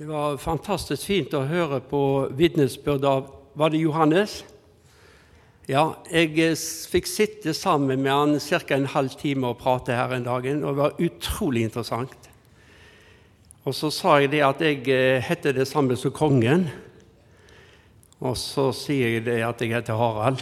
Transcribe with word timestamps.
Det 0.00 0.06
var 0.08 0.38
fantastisk 0.40 1.04
fint 1.04 1.34
å 1.36 1.42
høre 1.44 1.76
på 1.84 1.98
vitnesbyrd 2.32 3.02
av 3.04 3.26
Var 3.52 3.68
det 3.68 3.82
Johannes? 3.82 4.38
Ja, 5.68 5.98
jeg 6.08 6.38
eh, 6.40 6.54
fikk 6.88 7.04
sitte 7.04 7.52
sammen 7.52 8.00
med 8.00 8.08
han 8.08 8.38
ca. 8.40 8.78
en 8.78 8.86
halv 8.88 9.12
time 9.20 9.50
og 9.50 9.58
prate 9.60 9.92
her 9.92 10.14
en 10.16 10.24
dag, 10.24 10.46
og 10.56 10.62
det 10.64 10.78
var 10.78 11.02
utrolig 11.04 11.66
interessant. 11.66 12.30
Og 13.68 13.76
så 13.76 13.90
sa 13.92 14.14
jeg 14.22 14.30
det 14.32 14.40
at 14.46 14.62
jeg 14.64 14.88
eh, 14.88 15.20
heter 15.20 15.52
det 15.52 15.66
samme 15.68 15.98
som 16.00 16.14
kongen. 16.16 16.70
Og 18.24 18.38
så 18.40 18.70
sier 18.72 19.18
jeg 19.18 19.26
det 19.26 19.42
at 19.44 19.60
jeg 19.60 19.74
heter 19.74 20.00
Harald. 20.00 20.40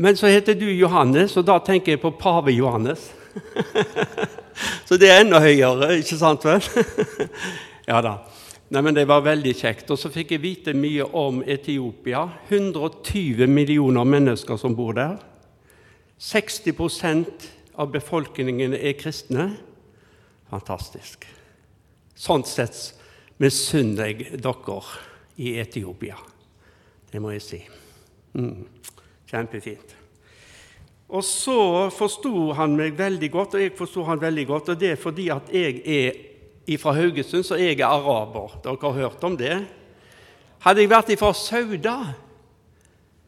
Men 0.00 0.16
så 0.16 0.32
heter 0.32 0.56
du 0.56 0.70
Johannes, 0.70 1.36
og 1.36 1.44
da 1.50 1.58
tenker 1.60 1.98
jeg 1.98 2.00
på 2.00 2.14
pave 2.16 2.56
Johannes. 2.56 3.10
så 4.88 4.96
det 4.96 5.12
er 5.12 5.20
enda 5.20 5.42
høyere, 5.44 5.98
ikke 6.00 6.16
sant 6.16 6.48
vel? 6.48 6.64
Ja 7.92 7.98
da. 8.00 8.12
Nei, 8.72 8.80
men 8.80 8.94
Det 8.94 9.04
var 9.04 9.20
veldig 9.20 9.52
kjekt. 9.52 9.90
Og 9.92 9.98
så 10.00 10.08
fikk 10.08 10.30
jeg 10.32 10.40
vite 10.40 10.72
mye 10.72 11.04
om 11.04 11.42
Etiopia. 11.44 12.22
120 12.48 13.44
millioner 13.44 14.08
mennesker 14.08 14.56
som 14.56 14.72
bor 14.76 14.96
der. 14.96 15.18
60% 16.16 17.50
av 17.76 17.92
befolkningen 17.92 18.72
er 18.78 18.96
kristne. 18.96 19.50
Fantastisk. 20.48 21.28
Sånn 22.16 22.46
sett 22.48 22.80
misunner 23.42 24.08
jeg 24.08 24.40
dere 24.40 24.80
i 25.36 25.58
Etiopia. 25.60 26.16
Det 27.12 27.20
må 27.20 27.36
jeg 27.36 27.44
si. 27.44 27.62
Mm. 28.40 28.64
Kjempefint. 29.28 29.98
Og 31.12 31.24
så 31.28 31.90
forsto 31.92 32.54
han 32.56 32.72
meg 32.78 32.96
veldig 32.96 33.34
godt, 33.36 33.58
og 33.58 33.66
jeg 33.66 33.76
forsto 33.76 34.08
han 34.08 34.20
veldig 34.22 34.48
godt. 34.48 34.72
Og 34.72 34.80
det 34.80 34.94
er 34.94 35.00
fordi 35.08 35.28
at 35.34 35.52
jeg 35.52 35.82
er 35.84 36.28
fra 36.78 36.94
Haugesund, 36.94 37.44
så 37.44 37.58
jeg 37.58 37.80
er 37.80 37.86
araber. 37.86 38.58
Dere 38.62 38.78
har 38.82 38.98
hørt 38.98 39.24
om 39.24 39.36
det? 39.38 39.56
Hadde 40.62 40.84
jeg 40.84 40.90
vært 40.92 41.10
fra 41.18 41.32
Sauda, 41.34 41.96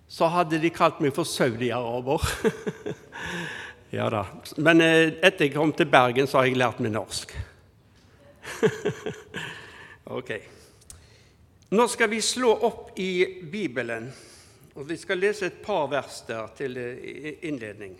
så 0.06 0.28
hadde 0.30 0.60
de 0.62 0.70
kalt 0.70 1.00
meg 1.02 1.14
for 1.16 1.26
saudi-araber. 1.26 2.22
ja 3.96 4.06
da. 4.12 4.22
Men 4.62 4.82
eh, 4.84 5.16
etter 5.18 5.48
jeg 5.48 5.54
kom 5.56 5.72
til 5.74 5.90
Bergen, 5.90 6.28
så 6.30 6.38
har 6.38 6.46
jeg 6.46 6.60
lært 6.60 6.82
meg 6.84 6.94
norsk. 6.94 7.34
ok. 10.18 10.30
Nå 11.74 11.88
skal 11.90 12.12
vi 12.12 12.20
slå 12.22 12.52
opp 12.68 12.94
i 13.02 13.42
Bibelen, 13.50 14.06
og 14.78 14.86
vi 14.86 14.98
skal 15.00 15.18
lese 15.18 15.48
et 15.50 15.62
par 15.64 15.88
vers 15.90 16.22
der 16.28 16.52
til 16.54 16.78
eh, 16.78 17.32
innledning. 17.48 17.96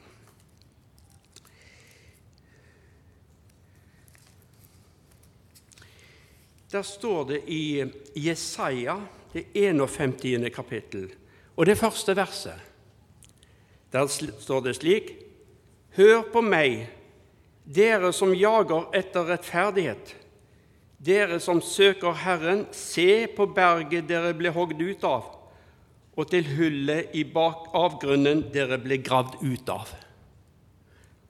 Der 6.75 6.83
står 6.83 7.25
det 7.25 7.43
i 7.47 7.85
Jesaja, 8.19 8.97
det 9.33 9.45
51. 9.55 10.51
kapittel, 10.55 11.07
og 11.57 11.67
det 11.67 11.77
første 11.79 12.17
verset. 12.17 12.59
Der 13.93 14.07
står 14.41 14.61
det 14.61 14.73
slik.: 14.77 15.13
Hør 15.95 16.25
på 16.33 16.41
meg, 16.43 16.89
dere 17.65 18.11
som 18.13 18.35
jager 18.35 18.89
etter 18.91 19.29
rettferdighet, 19.29 20.17
dere 20.99 21.39
som 21.41 21.61
søker 21.63 22.11
Herren, 22.25 22.65
se 22.73 23.29
på 23.37 23.47
berget 23.47 24.09
dere 24.09 24.33
ble 24.35 24.51
hogd 24.51 24.83
ut 24.83 25.07
av, 25.07 25.29
og 26.17 26.31
til 26.31 26.49
hullet 26.57 27.15
i 27.15 27.23
bak 27.23 27.69
avgrunnen 27.71 28.49
dere 28.51 28.81
ble 28.83 28.99
gravd 28.99 29.37
ut 29.45 29.71
av. 29.71 29.95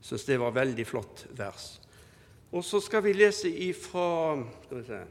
Jeg 0.00 0.08
syns 0.08 0.24
det 0.24 0.40
var 0.40 0.56
veldig 0.56 0.88
flott 0.88 1.26
vers. 1.36 1.68
Og 2.48 2.64
så 2.64 2.80
skal 2.80 3.04
vi 3.04 3.12
lese 3.12 3.50
ifra 3.50 4.40
skal 4.64 4.80
vi 4.80 4.86
se, 4.88 5.02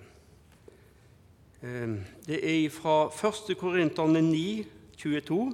det 2.28 2.40
er 2.44 2.70
fra 2.70 3.08
1. 3.08 3.58
Korinterne 3.58 4.22
9, 4.22 4.66
22. 4.98 5.54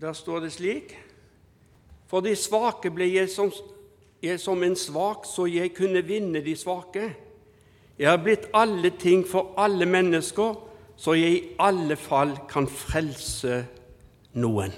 Der 0.00 0.12
står 0.12 0.40
det 0.40 0.52
slik 0.52 0.94
For 2.08 2.24
de 2.24 2.32
svake 2.36 2.88
ble 2.90 3.10
jeg 3.12 3.28
som, 3.28 3.52
jeg 4.22 4.40
som 4.40 4.62
en 4.64 4.76
svak, 4.76 5.26
så 5.28 5.44
jeg 5.46 5.74
kunne 5.76 6.00
vinne 6.04 6.40
de 6.40 6.56
svake. 6.56 7.10
Jeg 7.98 8.08
har 8.08 8.16
blitt 8.24 8.48
alle 8.54 8.90
ting 8.96 9.26
for 9.28 9.52
alle 9.60 9.86
mennesker, 9.86 10.56
så 10.96 11.12
jeg 11.12 11.36
i 11.36 11.44
alle 11.60 11.96
fall 11.96 12.32
kan 12.48 12.68
frelse 12.68 13.62
noen. 14.32 14.72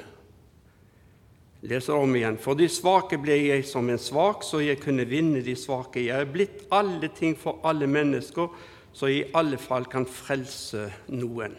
leser 1.62 1.94
om 1.94 2.16
igjen. 2.16 2.36
For 2.38 2.54
de 2.54 2.68
svake 2.68 3.16
ble 3.18 3.38
jeg 3.46 3.64
som 3.64 3.88
en 3.88 3.98
svak, 3.98 4.42
så 4.44 4.60
jeg 4.60 4.82
kunne 4.82 5.06
vinne 5.08 5.40
de 5.40 5.54
svake. 5.56 6.02
Jeg 6.04 6.16
har 6.16 6.28
blitt 6.28 6.66
alle 6.70 7.08
ting 7.08 7.38
for 7.38 7.62
alle 7.64 7.86
mennesker, 7.86 8.50
så 8.94 9.10
i 9.10 9.24
alle 9.34 9.58
fall 9.58 9.88
kan 9.90 10.06
frelse 10.06 10.86
noen. 11.10 11.54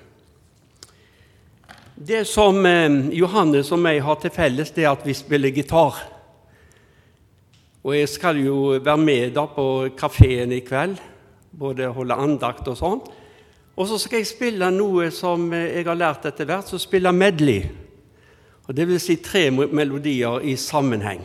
Det 1.95 2.25
som 2.27 2.57
eh, 2.67 3.11
Johannes 3.15 3.71
og 3.71 3.79
meg 3.83 4.01
har 4.03 4.19
til 4.19 4.33
felles, 4.35 4.71
det 4.75 4.83
er 4.83 4.93
at 4.93 5.03
vi 5.07 5.15
spiller 5.15 5.53
gitar. 5.55 5.99
Og 7.85 7.93
jeg 7.95 8.09
skal 8.09 8.39
jo 8.41 8.57
være 8.79 8.97
med 8.99 9.35
da 9.35 9.45
på 9.51 9.67
kafeen 9.95 10.51
i 10.55 10.63
kveld, 10.65 10.97
både 11.55 11.91
holde 11.95 12.17
andakt 12.19 12.67
og 12.71 12.77
sånn. 12.79 13.03
Og 13.75 13.87
så 13.87 13.99
skal 13.99 14.21
jeg 14.21 14.31
spille 14.31 14.71
noe 14.71 15.09
som 15.11 15.49
jeg 15.53 15.83
har 15.87 15.99
lært 15.99 16.27
etter 16.27 16.47
hvert, 16.47 16.67
så 16.67 16.79
spille 16.79 17.11
medley. 17.15 17.63
Og 18.65 18.73
Det 18.75 18.87
vil 18.87 18.99
si 18.99 19.19
tre 19.21 19.51
melodier 19.51 20.41
i 20.41 20.55
sammenheng. 20.57 21.21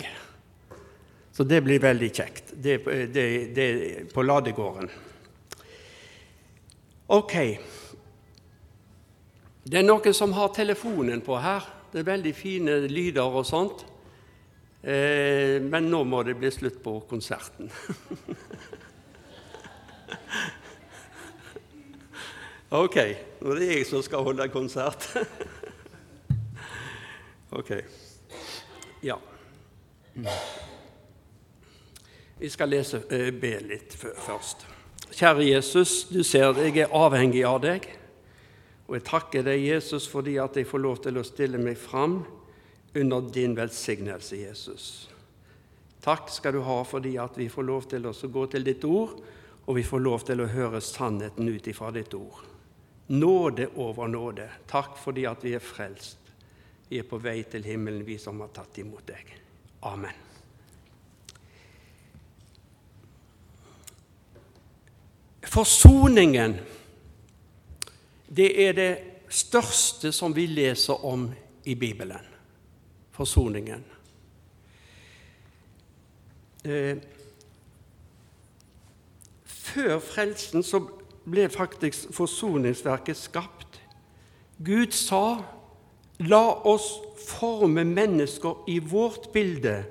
Så 1.32 1.46
det 1.48 1.62
blir 1.64 1.80
veldig 1.80 2.10
kjekt. 2.12 2.52
Det, 2.52 2.82
det, 3.14 3.54
det 3.56 3.68
på 4.12 4.22
ladegården. 4.22 4.90
Ok. 7.10 7.32
Det 9.66 9.78
er 9.80 9.82
noen 9.82 10.14
som 10.14 10.30
har 10.36 10.52
telefonen 10.54 11.18
på 11.26 11.34
her. 11.42 11.64
Det 11.90 11.98
er 12.04 12.06
veldig 12.06 12.30
fine 12.38 12.86
lyder 12.86 13.26
og 13.26 13.42
sånt. 13.48 13.82
Eh, 14.80 15.58
men 15.58 15.90
nå 15.90 16.04
må 16.06 16.22
det 16.22 16.38
bli 16.38 16.50
slutt 16.54 16.78
på 16.84 17.00
konserten. 17.10 17.66
ok, 22.84 22.96
nå 23.42 23.50
er 23.56 23.58
det 23.58 23.70
jeg 23.72 23.86
som 23.90 24.02
skal 24.06 24.22
holde 24.30 24.46
konsert. 24.54 25.02
ok. 27.58 27.70
Ja. 29.02 29.18
Vi 32.38 32.48
skal 32.54 32.70
lese, 32.70 33.02
eh, 33.10 33.34
be 33.34 33.58
litt 33.66 33.98
først. 33.98 34.79
Kjære 35.10 35.46
Jesus, 35.48 36.04
du 36.10 36.22
ser 36.24 36.54
jeg 36.62 36.84
er 36.84 36.92
avhengig 36.94 37.42
av 37.46 37.58
deg. 37.64 37.88
Og 38.90 38.96
jeg 38.96 39.06
takker 39.06 39.44
deg, 39.46 39.62
Jesus, 39.62 40.08
fordi 40.10 40.36
at 40.42 40.56
jeg 40.58 40.66
får 40.66 40.82
lov 40.82 41.00
til 41.04 41.18
å 41.18 41.26
stille 41.26 41.58
meg 41.62 41.78
fram 41.78 42.20
under 42.98 43.26
din 43.30 43.54
velsignelse, 43.54 44.38
Jesus. 44.40 44.86
Takk 46.02 46.30
skal 46.32 46.56
du 46.56 46.62
ha 46.66 46.80
fordi 46.88 47.14
at 47.20 47.36
vi 47.38 47.46
får 47.52 47.66
lov 47.68 47.86
til 47.90 48.08
å 48.08 48.14
gå 48.14 48.46
til 48.50 48.64
ditt 48.66 48.86
ord, 48.88 49.18
og 49.66 49.76
vi 49.76 49.84
får 49.86 50.02
lov 50.02 50.24
til 50.26 50.42
å 50.42 50.48
høre 50.50 50.80
sannheten 50.82 51.50
ut 51.50 51.68
ifra 51.70 51.92
ditt 51.94 52.14
ord. 52.18 52.40
Nåde 53.14 53.68
over 53.82 54.10
nåde. 54.10 54.48
Takk 54.70 54.96
fordi 54.98 55.26
at 55.30 55.44
vi 55.44 55.54
er 55.58 55.62
frelst. 55.62 56.18
Vi 56.88 56.98
er 56.98 57.06
på 57.06 57.20
vei 57.22 57.42
til 57.46 57.66
himmelen, 57.66 58.06
vi 58.06 58.18
som 58.18 58.42
har 58.42 58.50
tatt 58.54 58.82
imot 58.82 59.06
deg. 59.10 59.36
Amen. 59.86 60.29
Forsoningen, 65.50 66.54
det 68.36 68.50
er 68.68 68.72
det 68.78 68.90
største 69.34 70.12
som 70.14 70.34
vi 70.36 70.44
leser 70.46 71.04
om 71.04 71.24
i 71.66 71.74
Bibelen. 71.74 72.22
Forsoningen. 73.10 73.82
Eh, 76.64 76.96
før 79.44 79.98
frelsen 79.98 80.62
så 80.62 80.84
ble 81.26 81.48
faktisk 81.50 82.12
forsoningsverket 82.14 83.18
skapt. 83.18 83.80
Gud 84.64 84.92
sa, 84.94 85.42
'La 86.20 86.46
oss 86.68 87.00
forme 87.26 87.84
mennesker 87.84 88.64
i 88.68 88.78
vårt 88.78 89.32
bilde 89.32 89.84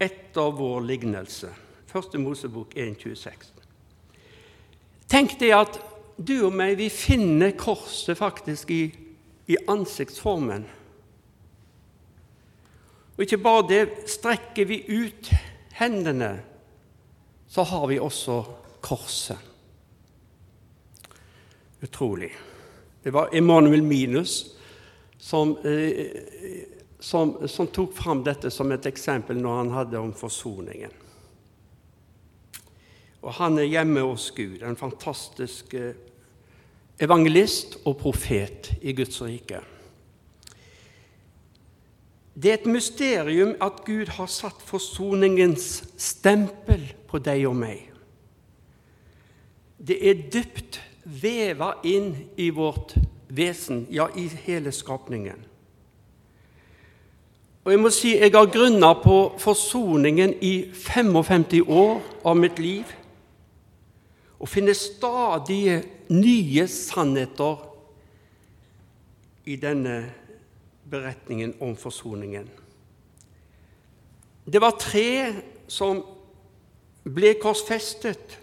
etter 0.00 0.50
vår 0.50 0.80
lignelse'. 0.80 1.54
Første 1.86 2.18
Mosebok 2.18 2.74
1,26. 2.76 3.65
Tenk 5.06 5.36
deg 5.38 5.54
at 5.54 5.78
du 6.16 6.48
og 6.48 6.54
meg 6.56 6.78
vi 6.80 6.88
finner 6.90 7.54
korset 7.58 8.18
faktisk 8.18 8.72
i, 8.74 8.82
i 9.46 9.58
ansiktsformen. 9.68 10.64
Og 13.16 13.24
ikke 13.24 13.40
bare 13.40 13.68
det, 13.68 13.82
strekker 14.12 14.68
vi 14.68 14.82
ut 14.88 15.30
hendene, 15.78 16.34
så 17.48 17.64
har 17.64 17.86
vi 17.88 18.00
også 18.02 18.42
korset. 18.84 19.38
Utrolig. 21.80 22.32
Det 23.02 23.12
var 23.14 23.30
Emanuel 23.36 23.82
Minus 23.82 24.56
som, 25.18 25.56
eh, 25.64 26.06
som, 26.98 27.48
som 27.48 27.66
tok 27.66 27.94
fram 27.94 28.24
dette 28.24 28.50
som 28.50 28.72
et 28.72 28.86
eksempel 28.88 29.38
når 29.38 29.58
han 29.62 29.74
hadde 29.76 30.00
om 30.00 30.12
forsoningen. 30.16 30.92
Og 33.26 33.34
han 33.40 33.58
er 33.58 33.66
hjemme 33.66 34.04
hos 34.06 34.30
Gud, 34.30 34.60
en 34.62 34.78
fantastisk 34.78 35.72
eh, 35.74 35.96
evangelist 37.02 37.80
og 37.84 37.96
profet 37.98 38.70
i 38.86 38.92
Guds 38.94 39.18
rike. 39.22 39.58
Det 42.36 42.50
er 42.50 42.58
et 42.60 42.68
mysterium 42.70 43.54
at 43.64 43.80
Gud 43.86 44.12
har 44.14 44.28
satt 44.30 44.62
forsoningens 44.62 45.84
stempel 45.98 46.84
på 47.08 47.18
deg 47.18 47.48
og 47.48 47.56
meg. 47.58 47.88
Det 49.82 49.96
er 50.06 50.22
dypt 50.30 50.78
veva 51.02 51.72
inn 51.82 52.12
i 52.38 52.50
vårt 52.54 52.94
vesen, 53.26 53.86
ja, 53.90 54.06
i 54.14 54.28
hele 54.44 54.70
skapningen. 54.72 55.42
Og 57.64 57.72
jeg 57.74 57.82
må 57.82 57.90
si 57.90 58.12
jeg 58.14 58.30
har 58.36 58.46
grunna 58.54 58.92
på 59.02 59.16
forsoningen 59.42 60.36
i 60.46 60.54
55 60.70 61.64
år 61.66 61.98
av 62.22 62.38
mitt 62.38 62.62
liv 62.62 62.94
og 64.38 64.48
finner 64.48 64.76
stadig 64.76 65.82
nye 66.12 66.66
sannheter 66.68 67.62
i 69.46 69.56
denne 69.56 69.96
beretningen 70.90 71.54
om 71.60 71.76
forsoningen. 71.76 72.48
Det 74.46 74.60
var 74.62 74.78
tre 74.78 75.34
som 75.68 76.02
ble 77.06 77.34
korsfestet, 77.42 78.38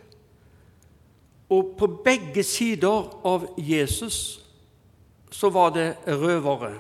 og 1.54 1.76
på 1.78 1.88
begge 2.04 2.44
sider 2.44 3.12
av 3.28 3.46
Jesus 3.60 4.40
så 5.34 5.50
var 5.54 5.74
det 5.76 5.88
røvere. 6.08 6.74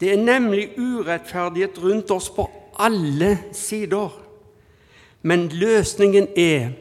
Det 0.00 0.12
er 0.12 0.20
nemlig 0.20 0.74
urettferdighet 0.76 1.78
rundt 1.80 2.10
oss 2.12 2.28
på 2.30 2.44
alle 2.78 3.38
sider. 3.56 4.10
Men 5.22 5.48
løsningen 5.48 6.28
er 6.36 6.74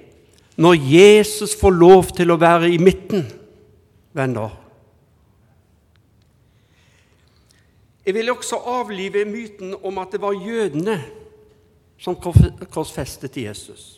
når 0.56 0.74
Jesus 0.74 1.56
får 1.60 1.76
lov 1.76 2.12
til 2.16 2.32
å 2.32 2.40
være 2.40 2.70
i 2.72 2.80
midten, 2.80 3.26
venner. 4.16 4.54
Jeg 8.06 8.14
vil 8.14 8.32
også 8.32 8.62
avlive 8.70 9.26
myten 9.26 9.74
om 9.84 9.98
at 9.98 10.14
det 10.14 10.22
var 10.22 10.38
jødene 10.38 11.00
som 11.98 12.16
korsfestet 12.16 13.38
Jesus. 13.38 13.96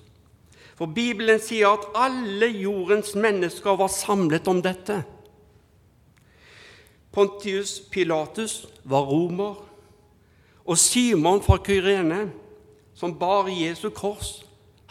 For 0.77 0.85
Bibelen 0.85 1.41
sier 1.41 1.73
at 1.73 1.87
alle 1.97 2.47
jordens 2.53 3.15
mennesker 3.17 3.77
var 3.77 3.91
samlet 3.91 4.47
om 4.47 4.61
dette. 4.63 5.01
Pontius 7.11 7.79
Pilatus 7.91 8.67
var 8.85 9.09
romer, 9.09 9.55
og 10.67 10.77
Simon 10.77 11.41
fra 11.41 11.57
Kyrene, 11.63 12.27
som 12.93 13.15
bar 13.17 13.49
Jesu 13.49 13.89
kors, 13.89 14.43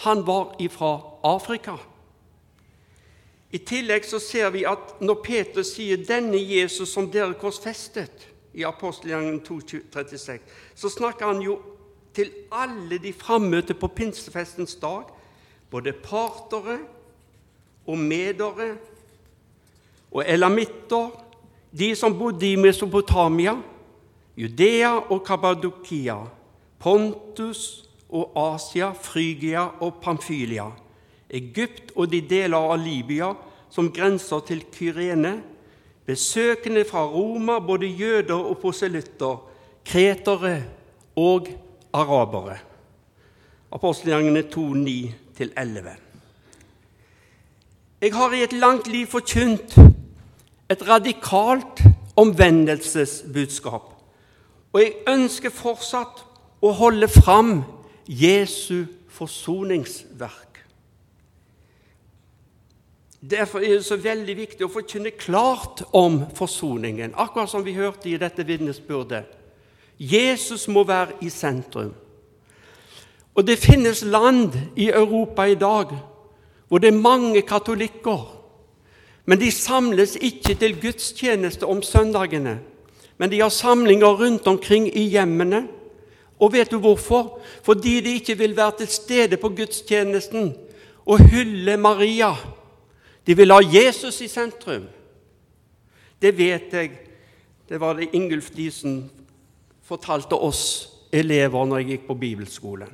han 0.02 0.26
var 0.26 0.56
ifra 0.60 0.98
Afrika. 1.26 1.76
I 3.50 3.58
tillegg 3.58 4.04
så 4.04 4.18
ser 4.22 4.50
vi 4.54 4.64
at 4.68 5.00
når 5.00 5.22
Peter 5.24 5.62
sier 5.62 5.96
'denne 5.96 6.38
Jesus 6.38 6.92
som 6.92 7.10
dere 7.10 7.34
korsfestet', 7.34 8.32
i 8.56 8.64
apostelgjengen 8.64 9.40
2.36, 9.44 10.38
så 10.74 10.88
snakker 10.88 11.26
han 11.26 11.42
jo 11.42 11.58
til 12.14 12.30
alle 12.52 12.98
de 12.98 13.12
frammøtte 13.12 13.74
på 13.74 13.88
pinsefestens 13.92 14.74
dag, 14.80 15.02
både 15.70 15.92
partere 15.92 16.78
og 17.86 17.98
medere 17.98 18.76
og 20.10 20.24
elamitter, 20.26 21.10
de 21.78 21.90
som 21.96 22.18
bodde 22.18 22.48
i 22.48 22.56
Mesopotamia, 22.56 23.58
Judea 24.36 24.94
og 25.12 25.20
Kabadokia, 25.26 26.16
Pontus 26.78 27.84
og 28.08 28.32
Asia, 28.54 28.92
Frygia 28.92 29.68
og 29.80 30.00
Pamfylia, 30.02 30.70
Egypt 31.30 31.92
og 31.96 32.10
de 32.12 32.20
deler 32.22 32.58
av 32.58 32.78
Libya 32.80 33.32
som 33.72 33.90
grenser 33.92 34.44
til 34.46 34.62
Kyrene, 34.72 35.40
besøkende 36.06 36.84
fra 36.86 37.02
Roma, 37.10 37.58
både 37.58 37.86
jøder 37.86 38.38
og 38.38 38.58
proselytter, 38.62 39.40
kretere 39.86 40.62
og 41.16 41.48
arabere. 41.92 42.58
Apostelgjengene 43.72 44.44
2.9-11. 44.54 45.96
Jeg 48.00 48.14
har 48.14 48.32
i 48.32 48.42
et 48.44 48.52
langt 48.52 48.86
liv 48.88 49.06
forkynt 49.06 49.74
et 50.70 50.88
radikalt 50.88 51.82
omvendelsesbudskap, 52.16 53.92
og 54.72 54.80
jeg 54.80 54.94
ønsker 55.08 55.50
fortsatt 55.50 56.22
å 56.62 56.72
holde 56.76 57.08
fram 57.08 57.64
Jesu 58.06 58.86
forsoningsverk. 59.08 60.45
Derfor 63.30 63.58
er 63.58 63.78
det 63.78 63.84
så 63.84 63.96
veldig 63.98 64.34
viktig 64.36 64.66
å 64.66 64.70
forkynne 64.70 65.10
klart 65.18 65.82
om 65.96 66.20
forsoningen, 66.36 67.14
akkurat 67.18 67.50
som 67.50 67.64
vi 67.64 67.74
hørte 67.74 68.10
i 68.10 68.18
dette 68.20 68.44
vitnesbyrdet. 68.46 69.24
Jesus 69.98 70.68
må 70.68 70.84
være 70.86 71.16
i 71.24 71.30
sentrum. 71.32 71.94
Og 73.34 73.46
det 73.46 73.58
finnes 73.58 74.04
land 74.04 74.54
i 74.76 74.90
Europa 74.90 75.46
i 75.48 75.56
dag 75.58 75.96
hvor 76.68 76.82
det 76.82 76.90
er 76.90 76.98
mange 76.98 77.42
katolikker, 77.46 78.24
men 79.26 79.40
de 79.40 79.50
samles 79.50 80.16
ikke 80.20 80.54
til 80.58 80.76
gudstjeneste 80.82 81.66
om 81.66 81.82
søndagene. 81.82 82.58
Men 83.18 83.30
de 83.30 83.40
har 83.40 83.50
samlinger 83.50 84.20
rundt 84.20 84.46
omkring 84.46 84.86
i 84.86 85.06
hjemmene. 85.10 85.64
Og 86.38 86.52
vet 86.52 86.70
du 86.70 86.78
hvorfor? 86.78 87.40
Fordi 87.62 88.00
de 88.00 88.14
ikke 88.20 88.36
vil 88.38 88.56
være 88.56 88.82
til 88.82 88.88
stede 88.88 89.36
på 89.40 89.48
gudstjenesten 89.56 90.52
og 91.06 91.22
hylle 91.30 91.76
Maria 91.76 92.34
de 93.26 93.34
vil 93.34 93.50
ha 93.52 93.60
Jesus 93.62 94.20
i 94.22 94.28
sentrum. 94.28 94.86
Det 96.22 96.32
vet 96.38 96.72
jeg. 96.72 96.98
Det 97.68 97.80
var 97.80 97.98
det 97.98 98.12
Ingulf 98.14 98.52
Diesen 98.54 99.10
fortalte 99.82 100.38
oss 100.38 100.62
elever 101.12 101.66
når 101.66 101.82
jeg 101.82 101.88
gikk 101.90 102.06
på 102.06 102.18
bibelskolen. 102.20 102.92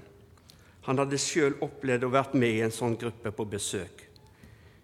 Han 0.89 0.99
hadde 0.99 1.21
sjøl 1.21 1.59
opplevd 1.63 2.07
å 2.09 2.13
vært 2.13 2.33
med 2.35 2.57
i 2.57 2.63
en 2.65 2.75
sånn 2.75 2.97
gruppe 2.99 3.31
på 3.31 3.45
besøk. 3.47 4.07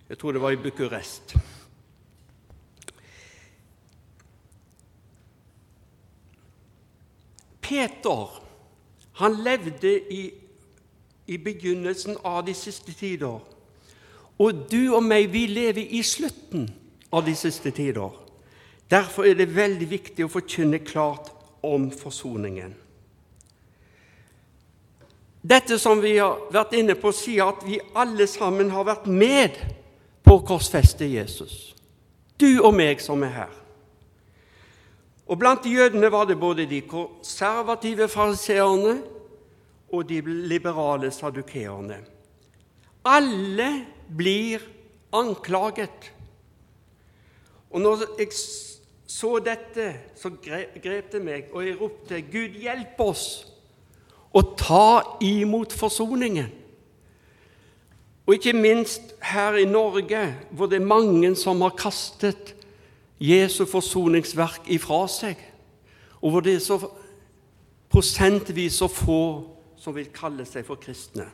Jeg 0.09 0.19
tror 0.21 0.37
det 0.37 0.43
var 0.43 0.55
i 0.55 0.61
Bucuresti. 0.61 1.41
Peter 7.69 8.39
han 9.19 9.35
levde 9.45 9.91
i, 10.15 10.23
i 11.27 11.37
begynnelsen 11.43 12.17
av 12.25 12.45
de 12.47 12.55
siste 12.57 12.95
tider. 12.97 13.43
Og 14.39 14.67
du 14.71 14.95
og 14.95 15.03
meg, 15.03 15.33
vi 15.33 15.47
lever 15.51 15.95
i 15.99 16.03
slutten 16.07 16.69
av 17.13 17.25
de 17.27 17.35
siste 17.37 17.73
tider. 17.75 18.13
Derfor 18.91 19.27
er 19.27 19.35
det 19.37 19.51
veldig 19.53 19.89
viktig 19.91 20.25
å 20.25 20.33
forkynne 20.33 20.81
klart 20.87 21.33
om 21.67 21.91
forsoningen. 21.91 22.75
Dette 25.49 25.79
som 25.79 26.01
vi 26.03 26.17
har 26.19 26.39
vært 26.53 26.75
inne 26.79 26.97
på, 26.99 27.13
sier 27.15 27.51
at 27.51 27.65
vi 27.67 27.79
alle 27.97 28.27
sammen 28.31 28.71
har 28.75 28.87
vært 28.89 29.07
med 29.07 29.59
på 30.25 30.39
å 30.39 30.45
korsfeste 30.47 31.07
Jesus. 31.09 31.75
Du 32.39 32.61
og 32.61 32.75
meg 32.77 33.01
som 33.03 33.23
er 33.27 33.35
her. 33.35 33.55
Og 35.29 35.39
Blant 35.39 35.67
jødene 35.69 36.09
var 36.13 36.25
det 36.29 36.39
både 36.41 36.65
de 36.69 36.81
konservative 36.89 38.09
fariseerne 38.09 38.95
og 39.93 40.07
de 40.09 40.21
liberale 40.25 41.11
sadukeerne. 41.13 41.99
Alle 43.09 43.87
blir 44.17 44.61
anklaget. 45.13 46.13
Og 47.71 47.81
når 47.81 48.05
jeg 48.19 48.33
så 49.09 49.39
dette, 49.41 49.95
så 50.17 50.31
grep 50.83 51.13
det 51.13 51.23
meg, 51.25 51.49
og 51.53 51.67
jeg 51.67 51.81
ropte, 51.81 52.21
'Gud, 52.23 52.61
hjelp 52.61 53.01
oss 53.01 53.47
å 54.35 54.43
ta 54.57 55.17
imot 55.25 55.73
forsoningen'. 55.73 56.53
Og 58.29 58.35
ikke 58.35 58.53
minst 58.53 59.15
her 59.25 59.57
i 59.57 59.65
Norge, 59.65 60.37
hvor 60.51 60.69
det 60.69 60.77
er 60.77 60.85
mange 60.87 61.33
som 61.37 61.61
har 61.65 61.73
kastet 61.79 62.55
Jesu 63.21 63.65
forsoningsverk 63.65 64.69
ifra 64.69 65.07
seg, 65.09 65.41
og 66.21 66.31
hvor 66.31 66.45
det 66.45 66.59
er 66.59 66.61
så 66.61 66.77
prosentvis 67.89 68.77
så 68.83 68.89
få 68.93 69.23
som 69.81 69.97
vil 69.97 70.11
kalle 70.13 70.45
seg 70.45 70.67
for 70.67 70.77
kristne. 70.77 71.25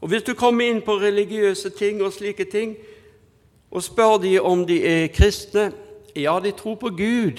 Og 0.00 0.08
Hvis 0.08 0.22
du 0.22 0.34
kommer 0.34 0.64
inn 0.64 0.82
på 0.82 0.96
religiøse 1.00 1.70
ting 1.76 2.02
og 2.02 2.12
slike 2.12 2.44
ting 2.44 2.76
og 3.70 3.82
spør 3.82 4.18
de 4.22 4.38
om 4.40 4.66
de 4.66 4.80
er 4.86 5.08
kristne 5.14 5.72
Ja, 6.16 6.40
de 6.42 6.50
tror 6.50 6.74
på 6.74 6.88
Gud, 6.90 7.38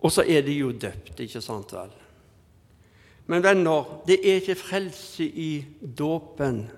og 0.00 0.12
så 0.12 0.24
er 0.24 0.40
de 0.40 0.52
jo 0.52 0.70
døpt, 0.72 1.20
ikke 1.20 1.42
sant 1.44 1.74
vel? 1.76 1.90
Men 3.28 3.42
venner, 3.44 3.84
det 4.08 4.16
er 4.24 4.40
ikke 4.40 4.56
frelse 4.56 5.24
i 5.24 5.64
dåpen. 5.98 6.70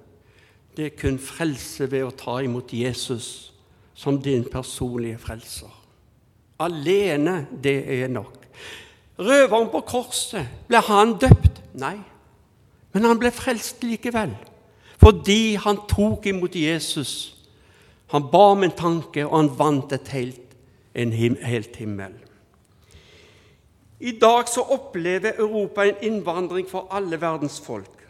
Det 0.76 0.88
er 0.88 0.96
kun 0.98 1.20
frelse 1.22 1.86
ved 1.86 2.02
å 2.02 2.10
ta 2.18 2.40
imot 2.42 2.74
Jesus 2.74 3.52
som 3.94 4.18
din 4.18 4.42
personlige 4.44 5.22
frelser. 5.22 5.70
Alene, 6.58 7.46
det 7.62 7.78
er 8.02 8.10
nok. 8.10 8.42
Røveren 9.22 9.70
på 9.70 9.84
korset, 9.86 10.48
ble 10.66 10.82
han 10.82 11.14
døpt? 11.22 11.62
Nei, 11.78 11.96
men 12.92 13.06
han 13.06 13.20
ble 13.22 13.30
frelst 13.32 13.84
likevel. 13.86 14.34
Fordi 15.02 15.54
han 15.58 15.80
tok 15.90 16.26
imot 16.30 16.54
Jesus. 16.54 17.34
Han 18.12 18.28
ba 18.30 18.52
om 18.52 18.62
en 18.62 18.74
tanke, 18.76 19.24
og 19.26 19.38
han 19.40 19.50
vant 19.58 19.94
helt, 20.12 20.56
en 20.94 21.12
him, 21.12 21.36
helt 21.42 21.76
himmel. 21.76 22.12
I 24.02 24.12
dag 24.18 24.48
så 24.48 24.62
opplever 24.62 25.38
Europa 25.38 25.86
en 25.86 26.00
innvandring 26.02 26.68
for 26.70 26.88
alle 26.90 27.20
verdens 27.20 27.60
folk, 27.60 28.06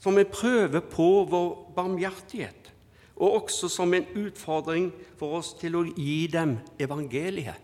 som 0.00 0.18
en 0.18 0.26
prøve 0.32 0.80
på 0.80 1.08
vår 1.30 1.72
barmhjertighet, 1.76 2.72
og 3.16 3.42
også 3.42 3.68
som 3.68 3.94
en 3.94 4.06
utfordring 4.16 4.90
for 5.18 5.38
oss 5.38 5.52
til 5.60 5.76
å 5.76 5.84
gi 5.84 6.26
dem 6.32 6.58
evangeliet. 6.80 7.60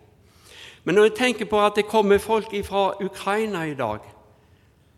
Men 0.85 0.95
når 0.95 1.11
jeg 1.11 1.17
tenker 1.19 1.49
på 1.51 1.61
at 1.61 1.77
det 1.77 1.89
kommer 1.89 2.19
folk 2.19 2.53
fra 2.65 2.93
Ukraina 3.01 3.67
i 3.69 3.75
dag, 3.75 4.01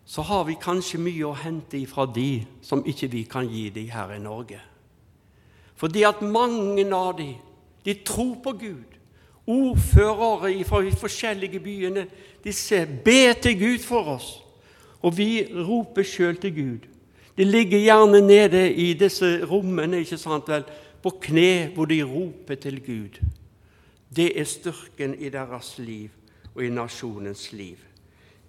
så 0.05 0.21
har 0.21 0.43
vi 0.43 0.59
kanskje 0.59 0.99
mye 0.99 1.25
å 1.25 1.35
hente 1.37 1.77
ifra 1.79 2.05
de 2.05 2.43
som 2.61 2.83
ikke 2.85 3.07
vi 3.11 3.23
kan 3.29 3.47
gi 3.47 3.69
de 3.71 3.85
her 3.91 4.11
i 4.15 4.19
Norge. 4.19 4.59
Fordi 5.79 6.03
at 6.03 6.21
mange 6.21 6.85
av 6.95 7.15
de, 7.17 7.33
de 7.85 7.95
tror 8.05 8.35
på 8.43 8.53
Gud. 8.59 8.89
Ordførere 9.47 10.63
fra 10.63 10.81
de 10.83 10.91
forskjellige 10.95 11.59
byene 11.59 12.05
de 12.43 12.53
ser 12.55 12.85
be 12.85 13.33
til 13.41 13.59
Gud 13.59 13.83
for 13.83 14.15
oss. 14.15 14.29
Og 15.03 15.17
vi 15.17 15.43
roper 15.43 16.03
sjøl 16.07 16.37
til 16.39 16.55
Gud. 16.55 16.89
De 17.37 17.43
ligger 17.43 17.79
gjerne 17.79 18.21
nede 18.21 18.73
i 18.73 18.93
disse 18.93 19.39
rommene 19.49 20.03
ikke 20.03 20.19
sant 20.21 20.47
vel, 20.47 20.63
på 21.03 21.11
kne 21.19 21.71
hvor 21.75 21.89
de 21.89 22.03
roper 22.07 22.55
til 22.55 22.79
Gud. 22.83 23.19
Det 24.15 24.29
er 24.39 24.47
styrken 24.47 25.15
i 25.19 25.31
deres 25.33 25.73
liv 25.79 26.11
og 26.53 26.63
i 26.63 26.69
nasjonens 26.69 27.49
liv. 27.51 27.79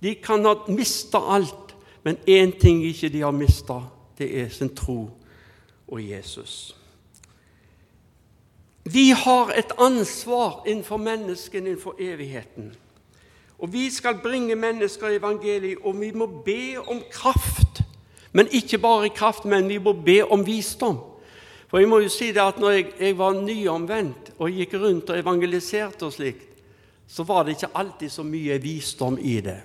De 0.05 0.15
kan 0.21 0.45
ha 0.45 0.55
mista 0.69 1.19
alt, 1.19 1.75
men 2.05 2.17
én 2.29 2.53
ting 2.61 2.83
ikke 2.85 3.09
de 3.09 3.21
har 3.25 3.33
mista, 3.33 3.81
det 4.19 4.29
er 4.41 4.49
sin 4.53 4.75
tro 4.77 4.99
og 5.89 6.03
Jesus. 6.03 6.77
Vi 8.85 9.11
har 9.17 9.55
et 9.57 9.73
ansvar 9.81 10.63
innenfor 10.67 11.01
menneskene 11.01 11.71
innenfor 11.71 11.97
evigheten. 11.99 12.75
Og 13.59 13.73
Vi 13.73 13.91
skal 13.91 14.19
bringe 14.23 14.55
mennesker 14.55 15.09
i 15.09 15.17
evangeliet, 15.17 15.79
og 15.85 16.01
vi 16.01 16.11
må 16.13 16.27
be 16.27 16.77
om 16.87 17.01
kraft. 17.11 17.83
Men 18.33 18.49
ikke 18.53 18.79
bare 18.79 19.09
kraft, 19.09 19.45
men 19.45 19.69
vi 19.69 19.79
må 19.79 19.93
be 19.93 20.25
om 20.25 20.47
visdom. 20.47 20.99
For 21.69 21.79
jeg 21.79 21.89
må 21.89 21.99
jo 21.99 22.09
si 22.09 22.29
det 22.33 22.43
at 22.43 22.59
når 22.59 22.71
jeg, 22.71 22.87
jeg 23.01 23.19
var 23.19 23.33
nyomvendt 23.33 24.35
og 24.39 24.51
gikk 24.51 24.75
rundt 24.75 25.11
og 25.11 25.19
evangeliserte 25.19 26.05
og 26.07 26.13
slikt, 26.13 26.51
så 27.09 27.23
var 27.23 27.43
det 27.43 27.57
ikke 27.57 27.73
alltid 27.75 28.11
så 28.11 28.23
mye 28.23 28.59
visdom 28.63 29.19
i 29.19 29.41
det. 29.41 29.63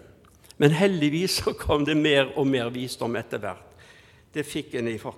Men 0.59 0.75
heldigvis 0.75 1.39
så 1.39 1.53
kom 1.55 1.85
det 1.87 1.95
mer 1.97 2.33
og 2.37 2.47
mer 2.47 2.69
visdom 2.73 3.15
etter 3.19 3.41
hvert. 3.41 3.65
Det 4.33 4.45
fikk 4.45 4.75
en 4.77 4.91
fra, 5.01 5.13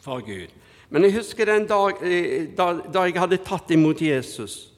fra 0.00 0.18
Gud. 0.24 0.52
Men 0.90 1.06
jeg 1.06 1.18
husker 1.18 1.46
den 1.50 1.66
dag 1.70 2.00
eh, 2.06 2.48
da, 2.56 2.72
da, 2.86 3.04
jeg 3.06 3.18
hadde 3.20 3.42
tatt 3.46 3.70
imot 3.74 4.00
Jesus. 4.02 4.70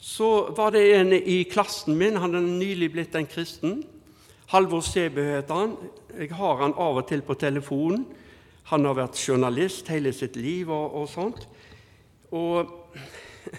Så 0.00 0.50
var 0.56 0.74
det 0.74 0.84
en 0.96 1.12
i 1.16 1.42
klassen 1.48 1.96
min, 1.96 2.16
han 2.20 2.36
hadde 2.36 2.58
nylig 2.60 2.90
blitt 2.92 3.16
en 3.16 3.28
kristen. 3.28 3.78
Halvor 4.52 4.84
Sebø 4.84 5.24
het 5.38 5.52
han. 5.52 5.76
Jeg 6.14 6.30
har 6.36 6.60
han 6.60 6.76
av 6.76 7.00
og 7.00 7.08
til 7.08 7.24
på 7.24 7.36
telefonen. 7.40 8.04
Han 8.70 8.84
har 8.88 8.96
vært 8.96 9.20
journalist 9.20 9.88
hele 9.92 10.12
sitt 10.16 10.36
liv 10.40 10.70
og, 10.72 11.00
og 11.00 11.08
sånt. 11.12 11.46
Og 12.32 12.72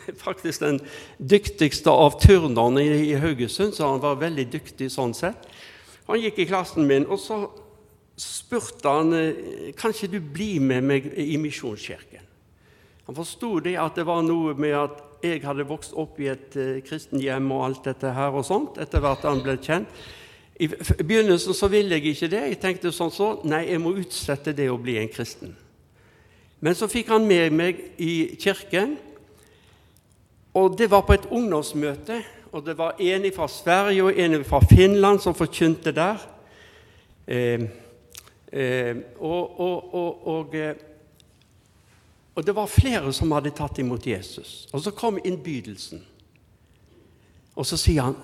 faktisk 0.25 0.63
den 0.63 0.79
dyktigste 1.17 1.91
av 1.91 2.19
turnerne 2.21 2.83
i, 2.83 3.13
Haugesund, 3.19 3.75
så 3.75 3.91
han 3.93 4.03
var 4.03 4.21
veldig 4.21 4.47
dyktig 4.53 4.91
sånn 4.93 5.15
sett. 5.17 5.47
Han 6.09 6.21
gikk 6.21 6.43
i 6.43 6.49
klassen 6.49 6.85
min, 6.87 7.07
og 7.09 7.19
så 7.21 7.45
spurte 8.19 8.91
han 8.91 9.11
kan 9.11 9.73
kanskje 9.79 10.13
du 10.13 10.19
blir 10.21 10.61
med 10.63 10.85
meg 10.87 11.09
i 11.19 11.35
Misjonskirken. 11.41 12.23
Han 13.05 13.17
forsto 13.17 13.57
det 13.61 13.75
at 13.77 13.97
det 13.99 14.05
var 14.07 14.23
noe 14.25 14.55
med 14.57 14.75
at 14.77 15.01
jeg 15.25 15.41
hadde 15.45 15.65
vokst 15.67 15.95
opp 15.97 16.19
i 16.21 16.29
et 16.31 16.55
uh, 16.57 16.77
kristenhjem 16.85 17.49
og 17.53 17.65
alt 17.67 17.89
dette 17.89 18.13
her 18.13 18.35
og 18.35 18.45
sånt, 18.47 18.79
etter 18.81 19.03
hvert 19.03 19.25
han 19.25 19.43
ble 19.45 19.57
kjent. 19.61 19.89
I 20.55 20.69
begynnelsen 20.71 21.55
så 21.57 21.67
ville 21.67 21.97
jeg 21.97 22.13
ikke 22.13 22.31
det. 22.31 22.41
Jeg 22.53 22.59
tenkte 22.61 22.93
sånn 22.95 23.11
så, 23.11 23.33
nei, 23.43 23.65
jeg 23.67 23.81
må 23.83 23.91
utsette 23.99 24.53
det 24.55 24.69
å 24.71 24.79
bli 24.79 24.95
en 25.01 25.11
kristen. 25.11 25.51
Men 26.63 26.77
så 26.79 26.87
fikk 26.87 27.11
han 27.11 27.27
med 27.27 27.51
meg 27.53 27.81
i 28.01 28.37
kirken, 28.39 28.95
og 30.55 30.77
det 30.79 30.87
var 30.91 31.03
på 31.03 31.13
et 31.13 31.27
ungdomsmøte 31.29 32.23
og 32.55 32.63
det 32.63 32.77
var 32.77 32.95
en 32.99 33.25
fra 33.35 33.47
Sverige 33.51 34.03
og 34.03 34.19
en 34.19 34.43
fra 34.47 34.61
Finland 34.63 35.19
som 35.19 35.35
forkynte 35.35 35.91
der. 35.91 36.21
Eh, 37.27 37.61
eh, 38.51 38.97
og, 39.19 39.59
og, 39.59 40.27
og, 40.27 40.55
eh, 40.55 40.75
og, 42.35 42.45
det 42.45 42.55
var 42.55 42.71
flere 42.71 43.11
som 43.13 43.33
hadde 43.35 43.51
tatt 43.51 43.81
imot 43.83 44.07
Jesus. 44.07 44.69
Og 44.71 44.81
så 44.81 44.95
kom 44.95 45.19
innbydelsen. 45.19 45.99
Og 47.55 47.65
så 47.65 47.77
sier 47.77 48.01
han, 48.01 48.15